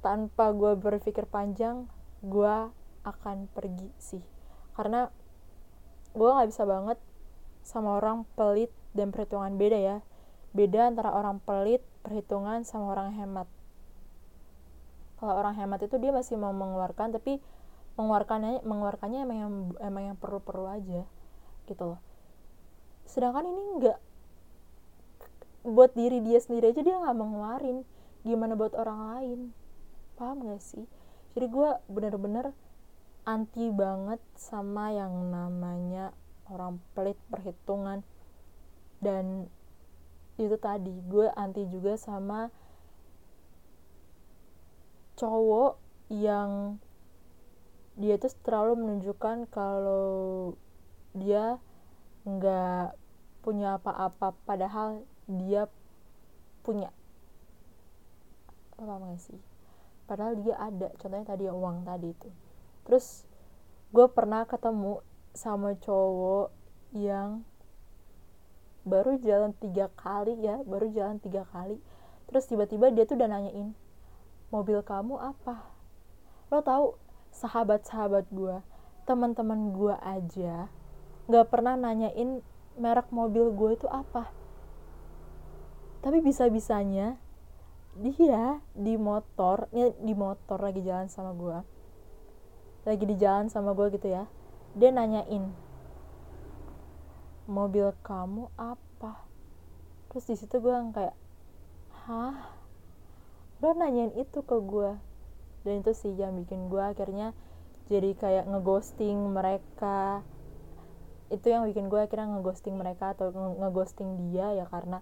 Tanpa 0.00 0.52
gue 0.52 0.76
berpikir 0.76 1.24
panjang 1.24 1.88
gue 2.20 2.56
akan 3.04 3.48
pergi 3.52 3.88
sih. 3.96 4.24
Karena 4.76 5.08
gue 6.12 6.28
nggak 6.28 6.48
bisa 6.52 6.64
banget 6.68 6.98
sama 7.64 8.00
orang 8.00 8.28
pelit 8.36 8.72
dan 8.92 9.12
perhitungan 9.12 9.56
beda 9.56 9.78
ya. 9.80 9.96
Beda 10.56 10.88
antara 10.88 11.12
orang 11.12 11.40
pelit 11.40 11.80
perhitungan 12.04 12.64
sama 12.64 12.92
orang 12.92 13.16
hemat. 13.16 13.48
Kalau 15.20 15.34
orang 15.40 15.56
hemat 15.56 15.84
itu 15.84 15.96
dia 15.96 16.12
masih 16.12 16.36
mau 16.36 16.52
mengeluarkan 16.52 17.16
tapi 17.16 17.40
mengeluarkannya 17.94 18.66
mengeluarkannya 18.66 19.18
emang 19.22 19.38
yang 19.38 19.52
emang 19.78 20.02
yang 20.12 20.18
perlu-perlu 20.18 20.66
aja 20.66 21.02
gitu 21.70 21.82
loh. 21.94 22.00
Sedangkan 23.06 23.46
ini 23.46 23.62
enggak 23.78 23.98
buat 25.64 25.96
diri 25.96 26.20
dia 26.20 26.36
sendiri 26.42 26.76
aja 26.76 26.84
dia 26.84 27.00
nggak 27.00 27.16
mengeluarin 27.16 27.88
gimana 28.24 28.52
buat 28.56 28.76
orang 28.76 29.00
lain? 29.14 29.40
Paham 30.16 30.44
gak 30.48 30.62
sih? 30.62 30.84
Jadi 31.34 31.46
gue 31.50 31.70
bener-bener 31.90 32.54
anti 33.24 33.72
banget 33.72 34.20
sama 34.36 34.92
yang 34.92 35.32
namanya 35.32 36.12
orang 36.48 36.80
pelit 36.92 37.16
perhitungan. 37.32 38.04
Dan 39.00 39.48
itu 40.40 40.56
tadi 40.60 40.94
gue 41.04 41.28
anti 41.36 41.64
juga 41.68 41.96
sama 41.96 42.48
cowok 45.14 45.78
yang 46.10 46.78
dia 47.94 48.18
tuh 48.18 48.34
terlalu 48.42 48.82
menunjukkan 48.82 49.46
kalau 49.54 50.54
dia 51.14 51.62
nggak 52.26 52.98
punya 53.46 53.78
apa-apa 53.78 54.34
padahal 54.48 55.06
dia 55.30 55.70
punya 56.64 56.90
apa 58.74 58.92
nggak 58.98 59.20
sih? 59.22 59.38
Padahal 60.10 60.34
dia 60.42 60.58
ada 60.58 60.90
contohnya 60.98 61.26
tadi 61.28 61.46
uang 61.46 61.86
tadi 61.86 62.10
itu. 62.10 62.28
Terus 62.88 63.28
gue 63.94 64.06
pernah 64.10 64.42
ketemu 64.42 64.98
sama 65.30 65.78
cowok 65.78 66.50
yang 66.98 67.46
baru 68.84 69.16
jalan 69.22 69.56
tiga 69.56 69.88
kali 69.96 70.36
ya 70.42 70.60
baru 70.66 70.90
jalan 70.90 71.22
tiga 71.22 71.46
kali. 71.48 71.78
Terus 72.26 72.44
tiba-tiba 72.50 72.90
dia 72.90 73.06
tuh 73.06 73.14
udah 73.14 73.30
nanyain 73.30 73.76
mobil 74.50 74.82
kamu 74.82 75.14
apa? 75.20 75.62
Lo 76.50 76.60
tahu 76.60 77.03
sahabat-sahabat 77.34 78.30
gue 78.30 78.62
teman-teman 79.04 79.74
gue 79.74 79.94
aja 80.00 80.70
nggak 81.26 81.46
pernah 81.50 81.74
nanyain 81.76 82.40
merek 82.78 83.08
mobil 83.10 83.48
gue 83.54 83.70
itu 83.80 83.88
apa. 83.88 84.28
Tapi 86.04 86.20
bisa-bisanya 86.20 87.16
dia 87.96 88.60
di 88.74 88.98
motor 88.98 89.70
di 89.74 90.14
motor 90.14 90.58
lagi 90.58 90.82
jalan 90.82 91.06
sama 91.06 91.30
gue 91.30 91.58
lagi 92.84 93.04
di 93.06 93.16
jalan 93.16 93.48
sama 93.48 93.72
gue 93.72 93.88
gitu 93.96 94.12
ya. 94.12 94.28
Dia 94.76 94.92
nanyain 94.92 95.48
mobil 97.48 97.94
kamu 98.04 98.52
apa? 98.60 99.24
Terus 100.12 100.24
di 100.28 100.36
situ 100.36 100.60
gue 100.60 100.74
kayak 100.92 101.16
hah? 102.04 102.52
Lo 103.64 103.72
nanyain 103.72 104.12
itu 104.20 104.44
ke 104.44 104.56
gue 104.60 104.92
dan 105.64 105.80
itu 105.80 105.92
sih 105.96 106.12
yang 106.12 106.36
bikin 106.36 106.68
gue 106.68 106.84
akhirnya 106.84 107.32
jadi 107.88 108.16
kayak 108.16 108.44
ngeghosting 108.48 109.32
mereka. 109.32 110.24
Itu 111.32 111.48
yang 111.48 111.64
bikin 111.68 111.88
gue 111.88 112.00
akhirnya 112.04 112.28
ngeghosting 112.36 112.76
mereka 112.76 113.16
atau 113.16 113.32
ngeghosting 113.32 114.30
dia 114.30 114.52
ya 114.52 114.68
karena 114.68 115.00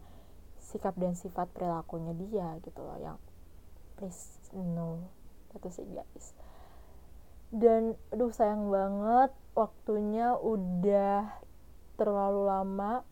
sikap 0.62 0.94
dan 0.94 1.18
sifat 1.18 1.50
perilakunya 1.50 2.14
dia 2.14 2.46
gitu 2.62 2.78
loh 2.82 2.98
yang 2.98 3.18
please 3.98 4.38
no. 4.54 5.02
Itu 5.54 5.68
sih 5.70 5.86
guys. 5.90 6.34
Dan 7.52 7.98
aduh 8.14 8.32
sayang 8.32 8.70
banget 8.70 9.30
waktunya 9.58 10.38
udah 10.38 11.42
terlalu 11.98 12.42
lama. 12.48 13.04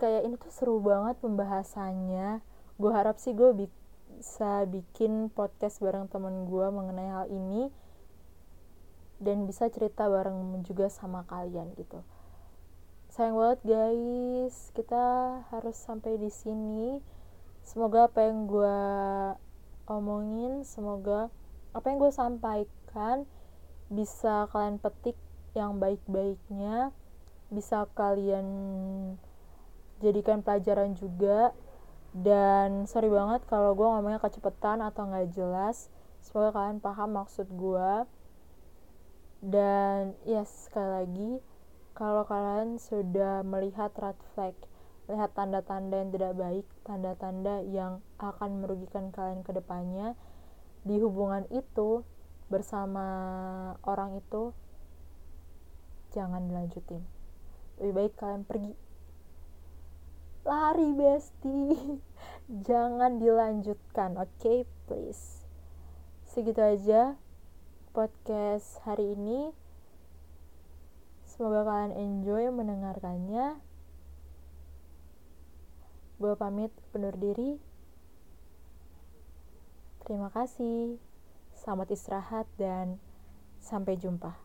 Kayak 0.00 0.26
ini 0.26 0.34
tuh 0.40 0.52
seru 0.52 0.82
banget 0.82 1.20
pembahasannya. 1.22 2.42
Gue 2.76 2.90
harap 2.90 3.22
sih 3.22 3.32
gue 3.32 3.54
bisa 4.24 4.64
bikin 4.64 5.28
podcast 5.28 5.84
bareng 5.84 6.08
temen 6.08 6.48
gue 6.48 6.66
mengenai 6.72 7.12
hal 7.12 7.26
ini 7.28 7.68
dan 9.20 9.44
bisa 9.44 9.68
cerita 9.68 10.08
bareng 10.08 10.64
juga 10.64 10.88
sama 10.88 11.28
kalian 11.28 11.76
gitu. 11.76 12.00
Sayang 13.12 13.36
banget 13.36 13.60
guys. 13.68 14.72
Kita 14.72 15.04
harus 15.52 15.76
sampai 15.76 16.16
di 16.16 16.32
sini. 16.32 17.04
Semoga 17.68 18.08
apa 18.08 18.24
yang 18.24 18.48
gue 18.48 18.80
omongin 19.92 20.64
semoga 20.64 21.28
apa 21.76 21.84
yang 21.92 22.00
gue 22.00 22.08
sampaikan 22.08 23.28
bisa 23.92 24.48
kalian 24.48 24.80
petik 24.80 25.20
yang 25.52 25.76
baik-baiknya 25.76 26.96
bisa 27.52 27.84
kalian 27.92 28.48
jadikan 30.00 30.40
pelajaran 30.40 30.96
juga 30.96 31.52
dan 32.14 32.86
sorry 32.86 33.10
banget 33.10 33.42
kalau 33.50 33.74
gue 33.74 33.84
ngomongnya 33.84 34.22
kecepatan 34.22 34.78
atau 34.80 35.10
nggak 35.10 35.34
jelas 35.34 35.90
semoga 36.22 36.54
kalian 36.54 36.78
paham 36.78 37.18
maksud 37.18 37.50
gue 37.50 37.90
dan 39.42 40.14
yes 40.22 40.70
sekali 40.70 40.90
lagi 41.02 41.32
kalau 41.94 42.26
kalian 42.26 42.82
sudah 42.82 43.46
melihat 43.46 43.94
red 44.02 44.18
flag, 44.34 44.58
melihat 45.06 45.30
tanda-tanda 45.30 46.02
yang 46.02 46.10
tidak 46.10 46.34
baik, 46.34 46.66
tanda-tanda 46.82 47.62
yang 47.70 48.02
akan 48.18 48.66
merugikan 48.66 49.14
kalian 49.14 49.46
ke 49.46 49.54
depannya 49.54 50.18
di 50.82 50.98
hubungan 50.98 51.46
itu 51.54 52.02
bersama 52.50 53.06
orang 53.86 54.18
itu 54.18 54.50
jangan 56.10 56.50
dilanjutin. 56.50 57.06
Lebih 57.78 57.94
baik 57.94 58.12
kalian 58.18 58.42
pergi. 58.42 58.74
Lari 60.44 60.92
bestie. 60.92 62.04
jangan 62.68 63.16
dilanjutkan, 63.18 64.20
oke, 64.20 64.28
okay? 64.38 64.68
please. 64.84 65.48
Segitu 66.28 66.60
aja 66.60 67.16
podcast 67.96 68.82
hari 68.84 69.14
ini 69.14 69.54
Semoga 71.34 71.66
kalian 71.66 71.98
enjoy 71.98 72.46
mendengarkannya. 72.54 73.58
Gue 76.22 76.32
pamit 76.38 76.70
pendur 76.94 77.18
diri. 77.18 77.58
Terima 80.06 80.30
kasih. 80.30 81.02
Selamat 81.58 81.90
istirahat 81.90 82.46
dan 82.54 83.02
sampai 83.58 83.98
jumpa. 83.98 84.43